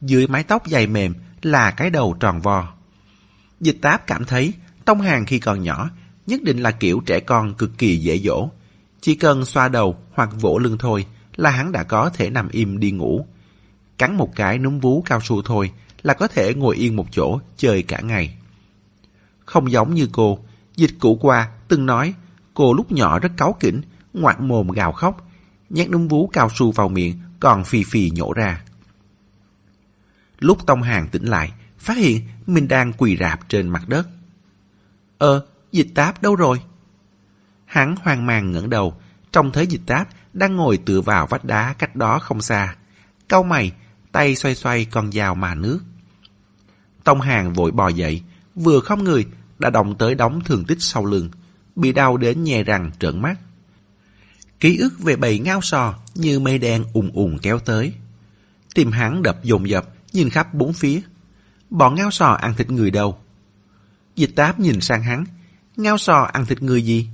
[0.00, 2.68] Dưới mái tóc dày mềm là cái đầu tròn vo.
[3.60, 4.52] Dịch táp cảm thấy
[4.84, 5.90] Tông Hàng khi còn nhỏ
[6.26, 8.48] nhất định là kiểu trẻ con cực kỳ dễ dỗ.
[9.00, 11.06] Chỉ cần xoa đầu hoặc vỗ lưng thôi
[11.36, 13.26] là hắn đã có thể nằm im đi ngủ.
[13.98, 17.40] Cắn một cái núm vú cao su thôi là có thể ngồi yên một chỗ
[17.56, 18.36] chơi cả ngày.
[19.44, 20.38] Không giống như cô,
[20.76, 22.14] dịch cũ qua từng nói
[22.58, 23.82] cô lúc nhỏ rất cáu kỉnh,
[24.12, 25.28] ngoạc mồm gào khóc,
[25.70, 28.64] nhét núm vú cao su vào miệng còn phì phì nhổ ra.
[30.38, 34.08] Lúc Tông Hàng tỉnh lại, phát hiện mình đang quỳ rạp trên mặt đất.
[35.18, 36.60] Ờ, dịch táp đâu rồi?
[37.64, 38.94] Hắn hoang mang ngẩng đầu,
[39.32, 42.76] trông thấy dịch táp đang ngồi tựa vào vách đá cách đó không xa.
[43.28, 43.72] Cau mày,
[44.12, 45.80] tay xoay xoay con dao mà nước.
[47.04, 48.22] Tông Hàng vội bò dậy,
[48.54, 49.26] vừa không người
[49.58, 51.30] đã động tới đóng thường tích sau lưng
[51.78, 53.38] bị đau đến nhè răng trợn mắt.
[54.60, 57.92] Ký ức về bầy ngao sò như mây đen ùn ùn kéo tới.
[58.74, 61.00] Tim hắn đập dồn dập, nhìn khắp bốn phía.
[61.70, 63.18] Bọn ngao sò ăn thịt người đâu?
[64.16, 65.24] Dịch táp nhìn sang hắn.
[65.76, 67.08] Ngao sò ăn thịt người gì?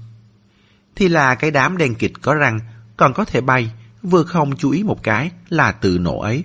[0.95, 2.61] Thì là cái đám đen kịch có răng,
[2.97, 3.71] còn có thể bay,
[4.03, 6.45] vừa không chú ý một cái là tự nổ ấy.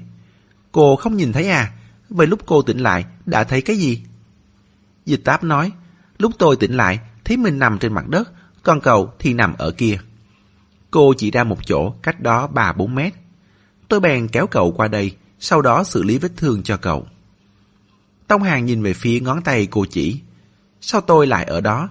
[0.72, 1.72] Cô không nhìn thấy à?
[2.10, 4.02] Vậy lúc cô tỉnh lại, đã thấy cái gì?
[5.06, 5.72] Dịch táp nói,
[6.18, 7.00] lúc tôi tỉnh lại,
[7.30, 8.32] thấy mình nằm trên mặt đất,
[8.64, 10.00] còn cậu thì nằm ở kia.
[10.92, 13.14] Cô chỉ ra một chỗ cách đó 3-4 mét.
[13.88, 17.08] Tôi bèn kéo cậu qua đây, sau đó xử lý vết thương cho cậu.
[18.28, 20.22] Tông Hàng nhìn về phía ngón tay cô chỉ.
[20.82, 21.90] Sao tôi lại ở đó?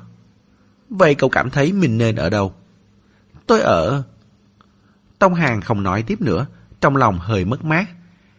[0.90, 2.54] Vậy cậu cảm thấy mình nên ở đâu?
[3.46, 4.02] Tôi ở...
[5.18, 6.46] Tông Hàng không nói tiếp nữa,
[6.80, 7.88] trong lòng hơi mất mát.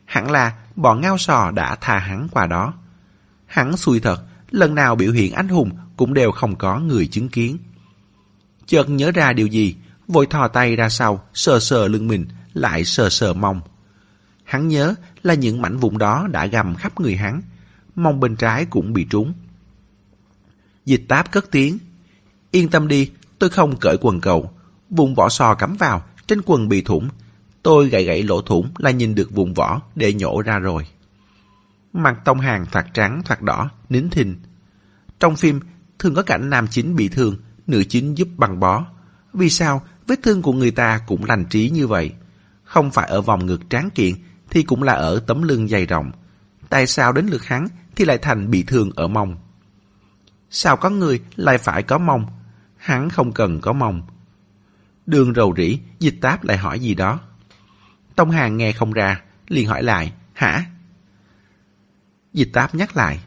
[0.06, 2.74] Hẳn là bọn ngao sò đã thà hắn qua đó.
[3.46, 7.30] Hắn xui thật, lần nào biểu hiện anh hùng cũng đều không có người chứng
[7.30, 7.58] kiến.
[8.66, 9.76] Chợt nhớ ra điều gì,
[10.08, 13.62] vội thò tay ra sau, sờ sờ lưng mình, lại sờ sờ mông.
[14.44, 17.42] Hắn nhớ là những mảnh vụn đó đã gầm khắp người hắn,
[17.96, 19.34] mông bên trái cũng bị trúng.
[20.86, 21.78] Dịch táp cất tiếng.
[22.52, 24.52] Yên tâm đi, tôi không cởi quần cầu
[24.90, 27.10] Vùng vỏ sò cắm vào, trên quần bị thủng.
[27.64, 30.86] Tôi gãy gãy lỗ thủng là nhìn được vùng vỏ để nhổ ra rồi.
[31.94, 34.36] Mặt tông hàng thoạt trắng thoạt đỏ, nín thình.
[35.20, 35.60] Trong phim,
[36.00, 37.38] thường có cảnh nam chính bị thương,
[37.68, 38.86] nữ chính giúp bằng bó.
[39.34, 42.14] Vì sao vết thương của người ta cũng lành trí như vậy?
[42.64, 44.14] Không phải ở vòng ngực tráng kiện,
[44.50, 46.12] thì cũng là ở tấm lưng dày rộng.
[46.70, 49.38] Tại sao đến lượt hắn thì lại thành bị thương ở mông?
[50.50, 52.26] Sao có người lại phải có mông?
[52.78, 54.02] Hắn không cần có mông.
[55.06, 57.20] Đường rầu rĩ, dịch táp lại hỏi gì đó.
[58.16, 60.66] Tông Hàng nghe không ra, liền hỏi lại, hả?
[62.34, 63.20] Dịch táp nhắc lại,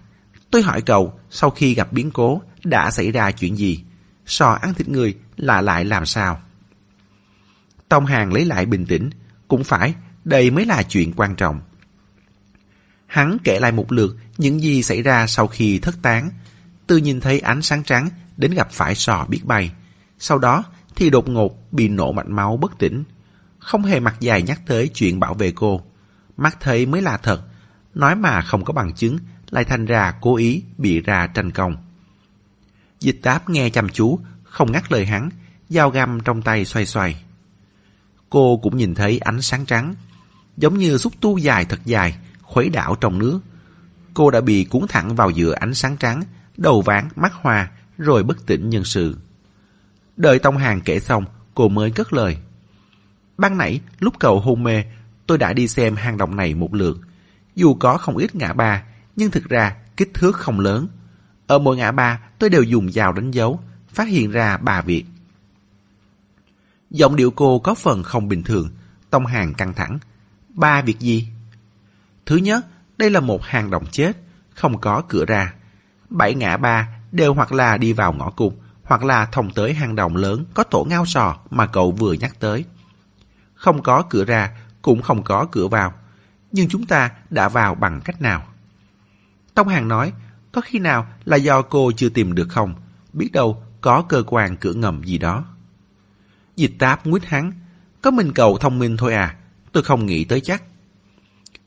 [0.51, 3.85] tôi hỏi cậu, sau khi gặp biến cố, đã xảy ra chuyện gì?
[4.27, 6.41] Sò ăn thịt người là lại làm sao?
[7.89, 9.11] Tông Hàng lấy lại bình tĩnh,
[9.49, 9.95] cũng phải,
[10.25, 11.61] đây mới là chuyện quan trọng.
[13.07, 16.31] Hắn kể lại một lượt những gì xảy ra sau khi thất tán,
[16.87, 19.73] từ nhìn thấy ánh sáng trắng đến gặp phải sò biết bay.
[20.19, 20.65] Sau đó
[20.97, 23.05] thì đột ngột bị nổ mạch máu bất tỉnh.
[23.59, 25.83] Không hề mặt dài nhắc tới chuyện bảo vệ cô.
[26.37, 27.43] Mắt thấy mới là thật,
[27.95, 29.19] nói mà không có bằng chứng,
[29.51, 31.77] lại thành ra cố ý bị ra tranh công.
[33.01, 35.31] Dịch táp nghe chăm chú, không ngắt lời hắn,
[35.69, 37.25] dao găm trong tay xoay xoay.
[38.31, 39.95] Cô cũng nhìn thấy ánh sáng trắng,
[40.57, 43.41] giống như xúc tu dài thật dài, khuấy đảo trong nước.
[44.15, 46.23] Cô đã bị cuốn thẳng vào giữa ánh sáng trắng,
[46.57, 49.17] đầu ván, mắt hoa, rồi bất tỉnh nhân sự.
[50.17, 51.25] Đợi Tông Hàng kể xong,
[51.55, 52.37] cô mới cất lời.
[53.39, 54.85] Ban nãy, lúc cậu hôn mê,
[55.27, 56.99] tôi đã đi xem hang động này một lượt.
[57.55, 58.83] Dù có không ít ngã ba,
[59.17, 60.89] nhưng thực ra kích thước không lớn.
[61.47, 65.05] Ở mỗi ngã ba, tôi đều dùng dao đánh dấu, phát hiện ra ba việc.
[66.91, 68.71] Giọng điệu cô có phần không bình thường,
[69.11, 69.99] Tông Hàng căng thẳng.
[70.49, 71.29] Ba việc gì?
[72.27, 72.67] Thứ nhất,
[72.99, 74.13] đây là một hang động chết,
[74.55, 75.55] không có cửa ra.
[76.09, 78.53] Bảy ngã ba đều hoặc là đi vào ngõ cụt,
[78.85, 82.41] hoặc là thông tới hang động lớn có tổ ngao sò mà cậu vừa nhắc
[82.41, 82.65] tới.
[83.55, 84.51] Không có cửa ra,
[84.83, 85.93] cũng không có cửa vào.
[86.53, 88.47] Nhưng chúng ta đã vào bằng cách nào?
[89.55, 90.13] Tông Hàng nói,
[90.53, 92.75] có khi nào là do cô chưa tìm được không?
[93.13, 95.45] Biết đâu có cơ quan cửa ngầm gì đó.
[96.57, 97.53] Dịch táp nguyết hắn,
[98.03, 99.37] có mình cầu thông minh thôi à,
[99.73, 100.63] tôi không nghĩ tới chắc.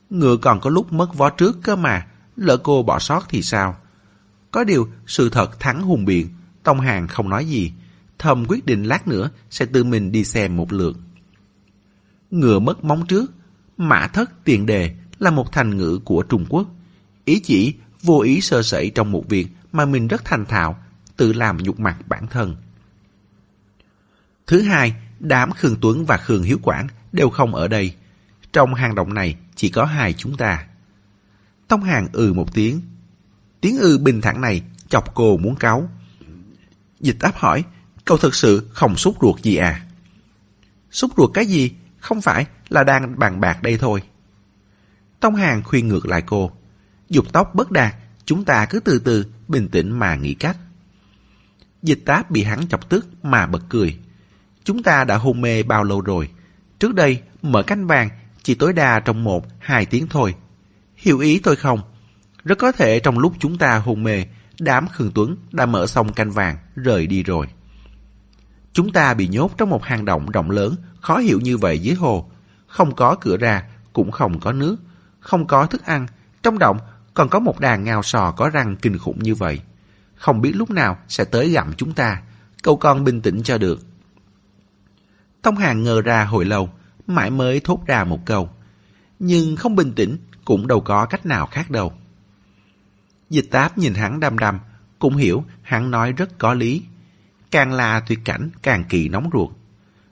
[0.09, 3.77] Ngựa còn có lúc mất vó trước cơ mà, lỡ cô bỏ sót thì sao?
[4.51, 6.29] Có điều, sự thật thắng hùng biện,
[6.63, 7.73] Tông Hàng không nói gì.
[8.19, 10.97] Thầm quyết định lát nữa sẽ tự mình đi xem một lượt.
[12.31, 13.31] Ngựa mất móng trước,
[13.77, 16.67] mã thất tiền đề là một thành ngữ của Trung Quốc.
[17.25, 20.77] Ý chỉ vô ý sơ sẩy trong một việc mà mình rất thành thạo,
[21.17, 22.55] tự làm nhục mặt bản thân.
[24.47, 27.95] Thứ hai, đám Khương Tuấn và Khương Hiếu Quảng đều không ở đây.
[28.53, 30.65] Trong hang động này chỉ có hai chúng ta.
[31.67, 32.81] Tông Hàng ừ một tiếng.
[33.61, 35.89] Tiếng ừ bình thản này chọc cô muốn cáu.
[36.99, 37.63] Dịch áp hỏi,
[38.05, 39.85] cậu thực sự không xúc ruột gì à?
[40.91, 41.71] Xúc ruột cái gì?
[42.05, 44.01] Không phải là đang bàn bạc đây thôi.
[45.19, 46.51] Tông Hàng khuyên ngược lại cô.
[47.09, 47.95] Dục tóc bất đạt,
[48.25, 50.57] chúng ta cứ từ từ, bình tĩnh mà nghĩ cách.
[51.83, 53.99] Dịch táp bị hắn chọc tức mà bật cười.
[54.63, 56.29] Chúng ta đã hôn mê bao lâu rồi?
[56.79, 58.09] Trước đây, mở canh vàng
[58.43, 60.35] chỉ tối đa trong một, hai tiếng thôi.
[60.95, 61.81] Hiểu ý tôi không?
[62.43, 64.25] Rất có thể trong lúc chúng ta hôn mê,
[64.59, 67.47] đám Khương Tuấn đã mở xong canh vàng, rời đi rồi.
[68.75, 71.95] Chúng ta bị nhốt trong một hang động rộng lớn, khó hiểu như vậy dưới
[71.95, 72.29] hồ.
[72.67, 73.63] Không có cửa ra,
[73.93, 74.77] cũng không có nước,
[75.19, 76.07] không có thức ăn.
[76.43, 76.77] Trong động
[77.13, 79.61] còn có một đàn ngao sò có răng kinh khủng như vậy.
[80.15, 82.21] Không biết lúc nào sẽ tới gặm chúng ta.
[82.63, 83.79] Cậu con bình tĩnh cho được.
[85.41, 86.69] Tông Hàng ngờ ra hồi lâu,
[87.07, 88.49] mãi mới thốt ra một câu.
[89.19, 91.93] Nhưng không bình tĩnh cũng đâu có cách nào khác đâu.
[93.29, 94.59] Dịch táp nhìn hắn đăm đăm,
[94.99, 96.83] cũng hiểu hắn nói rất có lý.
[97.55, 99.49] Càng là tuyệt cảnh càng kỳ nóng ruột.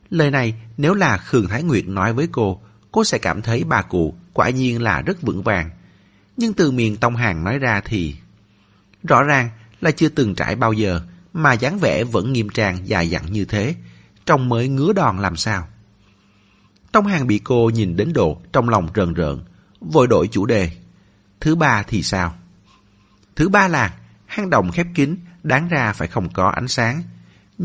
[0.10, 3.82] Lời này nếu là Khương Thái Nguyệt nói với cô, cô sẽ cảm thấy bà
[3.82, 5.70] cụ quả nhiên là rất vững vàng.
[6.38, 8.16] Nhưng từ miệng Tông Hàng nói ra thì...
[9.04, 9.50] Rõ ràng
[9.82, 11.02] là chưa từng trải bao giờ,
[11.34, 13.76] mà dáng vẻ vẫn nghiêm trang dài dặn như thế,
[14.26, 15.68] trông mới ngứa đòn làm sao.
[16.92, 19.44] Tông Hàng bị cô nhìn đến độ trong lòng rờn rợn,
[19.82, 20.72] vội đổi chủ đề.
[21.40, 22.36] Thứ ba thì sao?
[23.36, 23.94] Thứ ba là
[24.26, 27.04] hang động khép kín, đáng ra phải không có ánh sáng.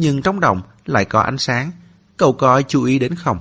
[0.00, 1.70] Nhưng trong đồng lại có ánh sáng,
[2.16, 3.38] cậu có chú ý đến không?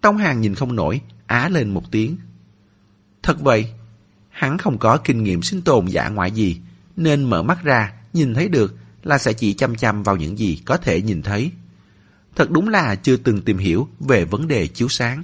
[0.00, 2.16] Tông Hàng nhìn không nổi, á lên một tiếng.
[3.22, 3.72] Thật vậy,
[4.28, 6.60] hắn không có kinh nghiệm sinh tồn giả ngoại gì,
[6.96, 10.62] nên mở mắt ra, nhìn thấy được là sẽ chỉ chăm chăm vào những gì
[10.64, 11.50] có thể nhìn thấy.
[12.36, 15.22] Thật đúng là chưa từng tìm hiểu về vấn đề chiếu sáng.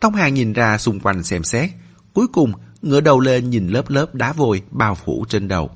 [0.00, 1.70] Tông Hàng nhìn ra xung quanh xem xét,
[2.12, 2.52] cuối cùng
[2.82, 5.70] ngửa đầu lên nhìn lớp lớp đá vôi bao phủ trên đầu.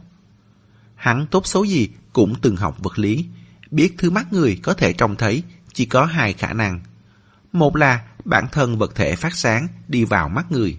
[0.94, 3.26] Hắn tốt xấu gì cũng từng học vật lý,
[3.70, 5.42] biết thứ mắt người có thể trông thấy
[5.72, 6.80] chỉ có hai khả năng.
[7.52, 10.78] Một là bản thân vật thể phát sáng đi vào mắt người.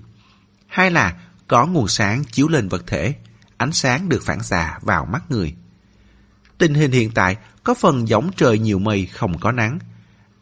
[0.67, 3.15] Hai là có nguồn sáng chiếu lên vật thể,
[3.57, 5.55] ánh sáng được phản xạ vào mắt người.
[6.57, 9.79] Tình hình hiện tại có phần giống trời nhiều mây không có nắng.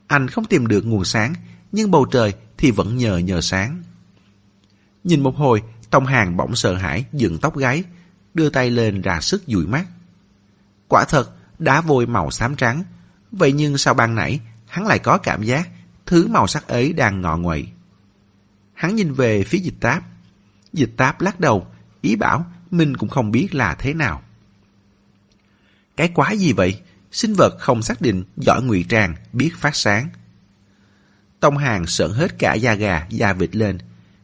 [0.08, 1.34] Anh không tìm được nguồn sáng,
[1.72, 3.84] nhưng bầu trời thì vẫn nhờ nhờ sáng.
[5.04, 7.84] Nhìn một hồi, Tông Hàng bỗng sợ hãi, dựng tóc gáy,
[8.34, 9.86] đưa tay lên ra sức dụi mắt.
[10.88, 12.84] Quả thật, đá vôi màu xám trắng.
[13.32, 15.70] Vậy nhưng sau ban nãy, hắn lại có cảm giác
[16.06, 17.68] thứ màu sắc ấy đang ngọ nguậy.
[18.74, 20.04] Hắn nhìn về phía dịch táp.
[20.74, 21.68] Dịch táp lắc đầu,
[22.02, 24.22] ý bảo mình cũng không biết là thế nào.
[25.98, 26.82] Cái quái gì vậy?
[27.12, 30.10] Sinh vật không xác định, giỏi ngụy trang, biết phát sáng.
[31.40, 33.78] Tông hàng sợn hết cả da gà, da vịt lên.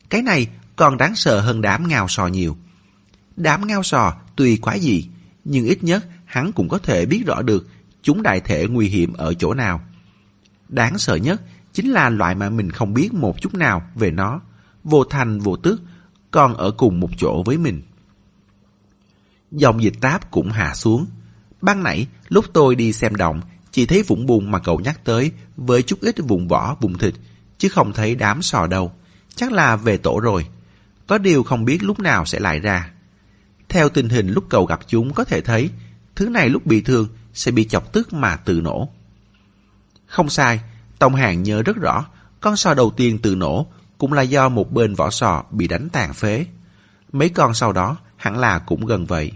[0.10, 2.57] Cái này còn đáng sợ hơn đám ngao sò nhiều.
[3.36, 5.10] Đám ngao sò tuy quái gì,
[5.45, 7.67] nhưng ít nhất hắn cũng có thể biết rõ được
[8.01, 9.82] chúng đại thể nguy hiểm ở chỗ nào.
[10.67, 11.41] Đáng sợ nhất
[11.73, 14.41] chính là loại mà mình không biết một chút nào về nó,
[14.84, 15.82] vô thành vô tức,
[16.32, 17.82] còn ở cùng một chỗ với mình.
[19.51, 21.05] Dòng dịch táp cũng hạ xuống.
[21.61, 25.32] Ban nãy, lúc tôi đi xem động, chỉ thấy vũng bùn mà cậu nhắc tới
[25.57, 27.13] với chút ít vùng vỏ, vùng thịt,
[27.57, 28.91] chứ không thấy đám sò đâu.
[29.36, 30.47] Chắc là về tổ rồi.
[31.07, 32.91] Có điều không biết lúc nào sẽ lại ra.
[33.69, 35.69] Theo tình hình lúc cậu gặp chúng có thể thấy,
[36.20, 38.89] thứ này lúc bị thương sẽ bị chọc tức mà tự nổ.
[40.05, 40.59] Không sai,
[40.99, 42.05] Tông Hàng nhớ rất rõ,
[42.39, 43.67] con sò đầu tiên tự nổ
[43.97, 46.45] cũng là do một bên vỏ sò bị đánh tàn phế.
[47.11, 49.32] Mấy con sau đó hẳn là cũng gần vậy.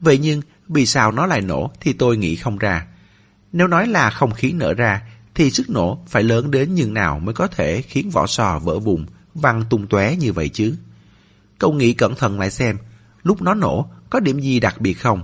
[0.00, 2.86] Vậy nhưng, vì sao nó lại nổ thì tôi nghĩ không ra.
[3.52, 5.02] Nếu nói là không khí nở ra,
[5.34, 8.78] thì sức nổ phải lớn đến nhường nào mới có thể khiến vỏ sò vỡ
[8.78, 10.76] vùng, văng tung tóe như vậy chứ.
[11.58, 12.78] Cậu nghĩ cẩn thận lại xem,
[13.22, 15.22] lúc nó nổ có điểm gì đặc biệt không?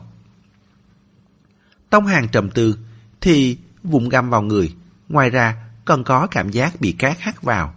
[1.93, 2.79] Tông hàng trầm tư,
[3.21, 4.75] thì vùng găm vào người,
[5.09, 7.75] ngoài ra còn có cảm giác bị cát hắt vào.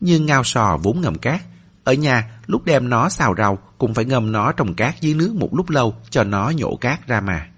[0.00, 1.42] Nhưng ngao sò vốn ngầm cát,
[1.84, 5.34] ở nhà, lúc đem nó xào rau, cũng phải ngâm nó trong cát dưới nước
[5.34, 7.48] một lúc lâu cho nó nhổ cát ra mà.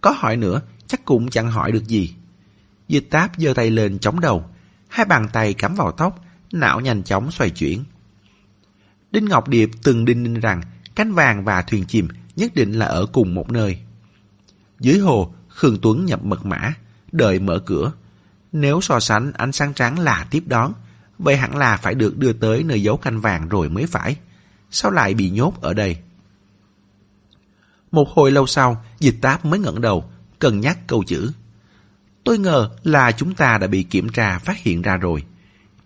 [0.00, 2.14] Có hỏi nữa, chắc cũng chẳng hỏi được gì.
[2.88, 4.44] Dịch táp giơ tay lên chống đầu,
[4.88, 7.84] hai bàn tay cắm vào tóc, não nhanh chóng xoay chuyển.
[9.10, 10.62] Đinh Ngọc Điệp từng đinh ninh rằng
[10.94, 13.83] cánh vàng và thuyền chìm nhất định là ở cùng một nơi.
[14.84, 16.74] Dưới hồ, Khương Tuấn nhập mật mã,
[17.12, 17.92] đợi mở cửa.
[18.52, 20.72] Nếu so sánh ánh sáng trắng là tiếp đón,
[21.18, 24.16] vậy hẳn là phải được đưa tới nơi giấu canh vàng rồi mới phải.
[24.70, 25.96] Sao lại bị nhốt ở đây?
[27.92, 31.32] Một hồi lâu sau, dịch táp mới ngẩng đầu, cân nhắc câu chữ.
[32.24, 35.24] Tôi ngờ là chúng ta đã bị kiểm tra phát hiện ra rồi.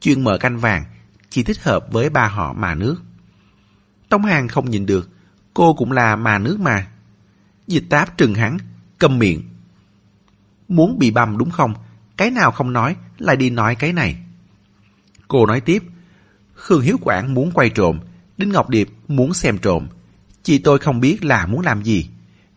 [0.00, 0.84] Chuyện mở canh vàng
[1.30, 2.96] chỉ thích hợp với ba họ mà nước.
[4.08, 5.08] Tông Hàng không nhìn được,
[5.54, 6.86] cô cũng là mà nước mà.
[7.66, 8.58] Dịch táp trừng hắn,
[8.98, 9.42] câm miệng.
[10.68, 11.74] Muốn bị bầm đúng không?
[12.16, 14.16] Cái nào không nói, lại đi nói cái này.
[15.28, 15.82] Cô nói tiếp,
[16.54, 17.98] Khương Hiếu Quảng muốn quay trộm,
[18.36, 19.88] Đinh Ngọc Điệp muốn xem trộm.
[20.42, 22.08] Chị tôi không biết là muốn làm gì,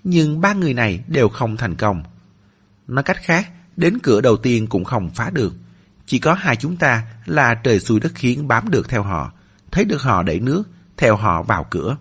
[0.04, 2.04] nhưng ba người này đều không thành công.
[2.88, 5.54] Nói cách khác, đến cửa đầu tiên cũng không phá được.
[6.06, 9.32] Chỉ có hai chúng ta là trời xui đất khiến bám được theo họ,
[9.72, 10.64] thấy được họ đẩy nước,
[10.98, 11.98] theo họ vào cửa.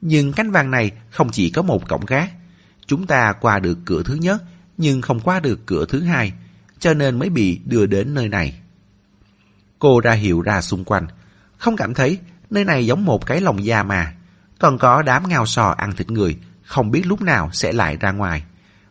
[0.00, 2.32] Nhưng cánh vàng này không chỉ có một cổng gác.
[2.86, 4.42] Chúng ta qua được cửa thứ nhất,
[4.78, 6.32] nhưng không qua được cửa thứ hai,
[6.78, 8.60] cho nên mới bị đưa đến nơi này.
[9.78, 11.06] Cô ra hiệu ra xung quanh.
[11.58, 12.18] Không cảm thấy
[12.50, 14.14] nơi này giống một cái lồng da mà.
[14.58, 18.12] Còn có đám ngao sò ăn thịt người, không biết lúc nào sẽ lại ra
[18.12, 18.44] ngoài.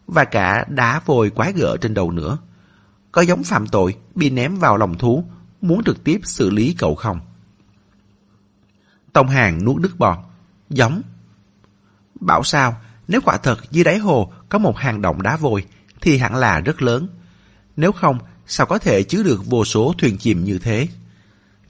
[0.07, 2.37] Và cả đá vôi quái gở trên đầu nữa.
[3.11, 5.25] Có giống phạm tội bị ném vào lòng thú,
[5.61, 7.19] muốn trực tiếp xử lý cậu không?
[9.13, 10.17] Tông Hàng nuốt nước bọt.
[10.69, 11.01] Giống.
[12.19, 15.65] Bảo sao, nếu quả thật dưới đáy hồ có một hang động đá vôi,
[16.01, 17.07] thì hẳn là rất lớn.
[17.77, 20.87] Nếu không, sao có thể chứa được vô số thuyền chìm như thế?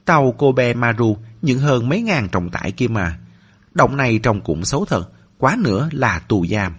[0.05, 3.19] Tàu Kobe Maru những hơn mấy ngàn trọng tải kia mà.
[3.73, 6.73] Động này trông cũng xấu thật, quá nữa là tù giam.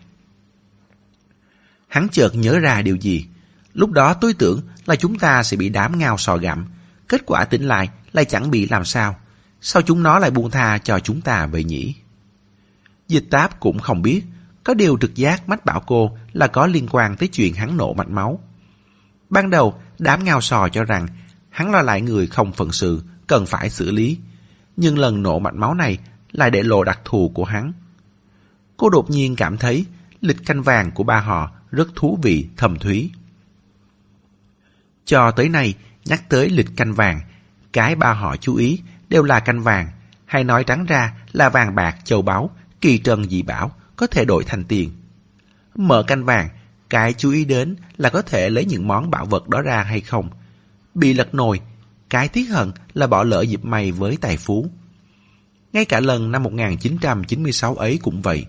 [1.88, 3.26] Hắn chợt nhớ ra điều gì.
[3.74, 6.66] Lúc đó tôi tưởng là chúng ta sẽ bị đám ngao sò gặm.
[7.08, 9.16] Kết quả tỉnh lại lại chẳng bị làm sao.
[9.60, 11.94] Sao chúng nó lại buông tha cho chúng ta vậy nhỉ?
[13.08, 14.22] Dịch táp cũng không biết.
[14.64, 17.94] Có điều trực giác mách bảo cô là có liên quan tới chuyện hắn nổ
[17.94, 18.38] mạch máu.
[19.30, 21.06] Ban đầu, đám ngao sò cho rằng
[21.50, 24.18] hắn lo lại người không phận sự, cần phải xử lý.
[24.76, 25.98] Nhưng lần nổ mạch máu này
[26.32, 27.72] lại để lộ đặc thù của hắn.
[28.76, 29.86] Cô đột nhiên cảm thấy
[30.20, 33.10] lịch canh vàng của ba họ rất thú vị, thầm thúy.
[35.04, 37.20] Cho tới nay, nhắc tới lịch canh vàng,
[37.72, 39.88] cái ba họ chú ý đều là canh vàng,
[40.26, 42.50] hay nói trắng ra là vàng bạc, châu báu,
[42.80, 44.90] kỳ trân dị bảo, có thể đổi thành tiền.
[45.74, 46.48] Mở canh vàng,
[46.90, 50.00] cái chú ý đến là có thể lấy những món bảo vật đó ra hay
[50.00, 50.30] không.
[50.94, 51.60] Bị lật nồi,
[52.10, 54.70] cái tiếc hận là bỏ lỡ dịp may với tài phú.
[55.72, 58.46] Ngay cả lần năm 1996 ấy cũng vậy.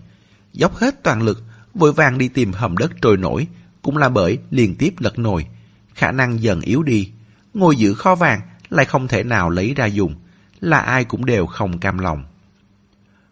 [0.52, 1.42] Dốc hết toàn lực,
[1.74, 3.46] vội vàng đi tìm hầm đất trôi nổi,
[3.82, 5.46] cũng là bởi liên tiếp lật nồi.
[5.94, 7.10] Khả năng dần yếu đi,
[7.54, 8.40] ngồi giữ kho vàng
[8.70, 10.14] lại không thể nào lấy ra dùng,
[10.60, 12.24] là ai cũng đều không cam lòng.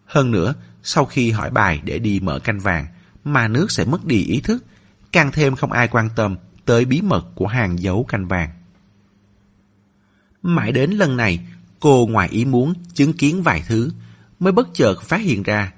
[0.07, 0.55] Hơn nữa,
[0.85, 2.87] sau khi hỏi bài để đi mở canh vàng,
[3.25, 4.65] mà nước sẽ mất đi ý thức,
[5.13, 8.51] càng thêm không ai quan tâm tới bí mật của hàng dấu canh vàng.
[10.43, 11.41] Mãi đến lần này,
[11.81, 13.91] cô ngoài ý muốn chứng kiến vài thứ,
[14.41, 15.73] mới bất chợt phát hiện ra.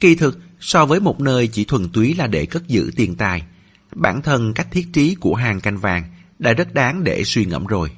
[0.00, 3.42] Kỳ thực, so với một nơi chỉ thuần túy là để cất giữ tiền tài,
[3.94, 6.04] bản thân cách thiết trí của hàng canh vàng
[6.38, 7.90] đã rất đáng để suy ngẫm rồi.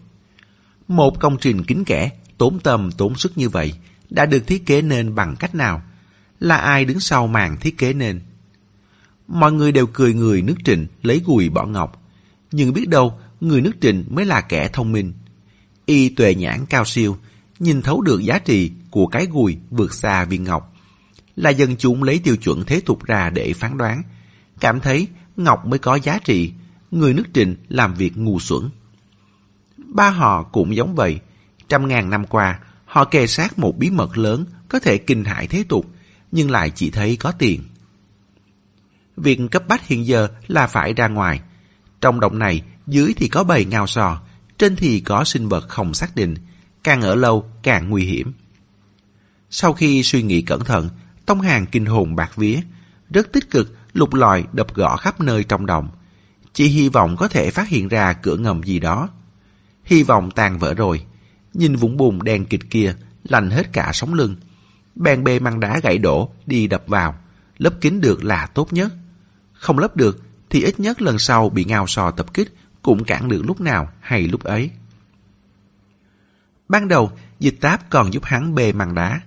[0.89, 3.73] Một công trình kín kẽ, tốn tâm tốn sức như vậy,
[4.11, 5.83] đã được thiết kế nên bằng cách nào?
[6.41, 8.20] Là ai đứng sau màn thiết kế nên?
[9.28, 12.03] Mọi người đều cười người nước trịnh lấy gùi bỏ ngọc.
[12.53, 15.12] Nhưng biết đâu, người nước trịnh mới là kẻ thông minh.
[15.86, 17.16] Y tuệ nhãn cao siêu,
[17.59, 20.76] nhìn thấu được giá trị của cái gùi vượt xa viên ngọc.
[21.36, 24.03] Là dân chúng lấy tiêu chuẩn thế tục ra để phán đoán.
[24.61, 26.53] Cảm thấy ngọc mới có giá trị,
[26.91, 28.70] người nước trịnh làm việc ngu xuẩn.
[29.78, 31.20] Ba họ cũng giống vậy.
[31.68, 35.47] Trăm ngàn năm qua, họ kề sát một bí mật lớn có thể kinh hại
[35.47, 35.86] thế tục,
[36.33, 37.62] nhưng lại chỉ thấy có tiền.
[39.16, 41.41] Việc cấp bách hiện giờ là phải ra ngoài.
[42.01, 44.22] Trong động này, dưới thì có bầy ngao sò,
[44.59, 46.35] trên thì có sinh vật không xác định,
[46.85, 48.33] càng ở lâu càng nguy hiểm.
[49.51, 50.89] Sau khi suy nghĩ cẩn thận,
[51.26, 52.61] Tông Hàng kinh hồn bạc vía,
[53.11, 55.89] rất tích cực lục lọi đập gõ khắp nơi trong đồng.
[56.53, 59.09] Chỉ hy vọng có thể phát hiện ra cửa ngầm gì đó.
[59.85, 61.05] Hy vọng tàn vỡ rồi.
[61.55, 64.37] Nhìn vũng bùn đen kịch kia, lành hết cả sống lưng.
[65.01, 67.14] Bèn bê măng đá gãy đổ, đi đập vào.
[67.59, 68.92] Lấp kín được là tốt nhất.
[69.53, 73.28] Không lấp được, thì ít nhất lần sau bị ngao sò tập kích, cũng cản
[73.28, 74.70] được lúc nào hay lúc ấy.
[76.68, 79.20] Ban đầu, dịch táp còn giúp hắn bê măng đá.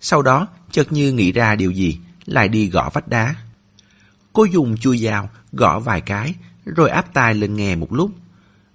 [0.00, 3.34] Sau đó, chợt như nghĩ ra điều gì, lại đi gõ vách đá.
[4.32, 6.34] Cô dùng chui dao, gõ vài cái,
[6.64, 8.10] rồi áp tai lên nghe một lúc.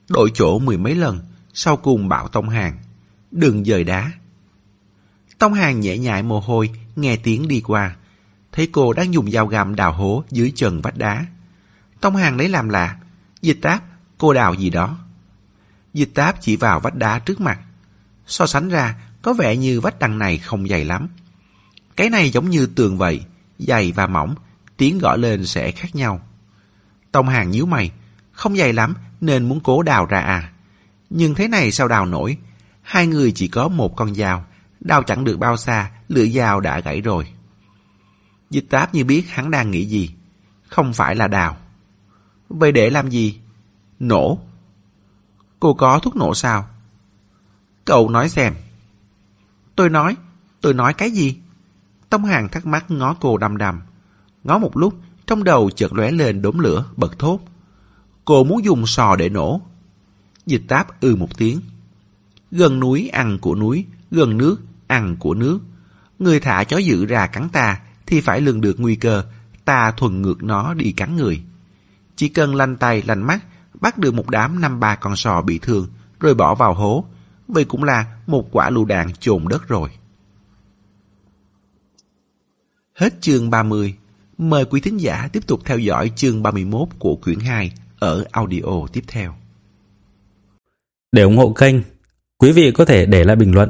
[0.09, 1.19] Đổi chỗ mười mấy lần,
[1.53, 2.77] sau cùng bảo Tông Hàng.
[3.31, 4.11] Đừng dời đá.
[5.37, 7.95] Tông Hàng nhẹ nhại mồ hôi, nghe tiếng đi qua.
[8.51, 11.25] Thấy cô đang dùng dao găm đào hố dưới chân vách đá.
[12.01, 12.97] Tông Hàng lấy làm lạ.
[13.41, 13.83] Dịch táp,
[14.17, 14.97] cô đào gì đó.
[15.93, 17.59] Dịch táp chỉ vào vách đá trước mặt.
[18.27, 21.07] So sánh ra, có vẻ như vách đằng này không dày lắm.
[21.95, 23.21] Cái này giống như tường vậy,
[23.59, 24.35] dày và mỏng,
[24.77, 26.21] tiếng gõ lên sẽ khác nhau.
[27.11, 27.91] Tông Hàng nhíu mày,
[28.31, 30.51] không dày lắm nên muốn cố đào ra à.
[31.09, 32.37] Nhưng thế này sao đào nổi?
[32.81, 34.45] Hai người chỉ có một con dao,
[34.79, 37.27] Đau chẳng được bao xa, lưỡi dao đã gãy rồi.
[38.49, 40.11] Dịch táp như biết hắn đang nghĩ gì.
[40.67, 41.57] Không phải là đào.
[42.49, 43.39] Vậy để làm gì?
[43.99, 44.39] Nổ.
[45.59, 46.67] Cô có thuốc nổ sao?
[47.85, 48.53] Cậu nói xem.
[49.75, 50.15] Tôi nói,
[50.61, 51.37] tôi nói cái gì?
[52.09, 53.81] Tông Hàng thắc mắc ngó cô đầm đầm,
[54.43, 54.93] Ngó một lúc,
[55.25, 57.39] trong đầu chợt lóe lên đốm lửa, bật thốt.
[58.25, 59.61] Cô muốn dùng sò để nổ.
[60.45, 61.61] Dịch táp ư một tiếng.
[62.51, 65.59] Gần núi ăn của núi, gần nước ăn của nước.
[66.19, 69.23] Người thả chó dữ ra cắn ta thì phải lường được nguy cơ
[69.65, 71.41] ta thuần ngược nó đi cắn người.
[72.15, 73.39] Chỉ cần lanh tay lanh mắt
[73.81, 75.87] bắt được một đám năm ba con sò bị thương
[76.19, 77.05] rồi bỏ vào hố.
[77.47, 79.89] Vậy cũng là một quả lựu đạn chồn đất rồi.
[82.93, 83.95] Hết chương 30
[84.37, 88.87] Mời quý thính giả tiếp tục theo dõi chương 31 của quyển 2 ở audio
[88.93, 89.35] tiếp theo.
[91.11, 91.75] Để ủng hộ kênh,
[92.37, 93.69] quý vị có thể để lại bình luận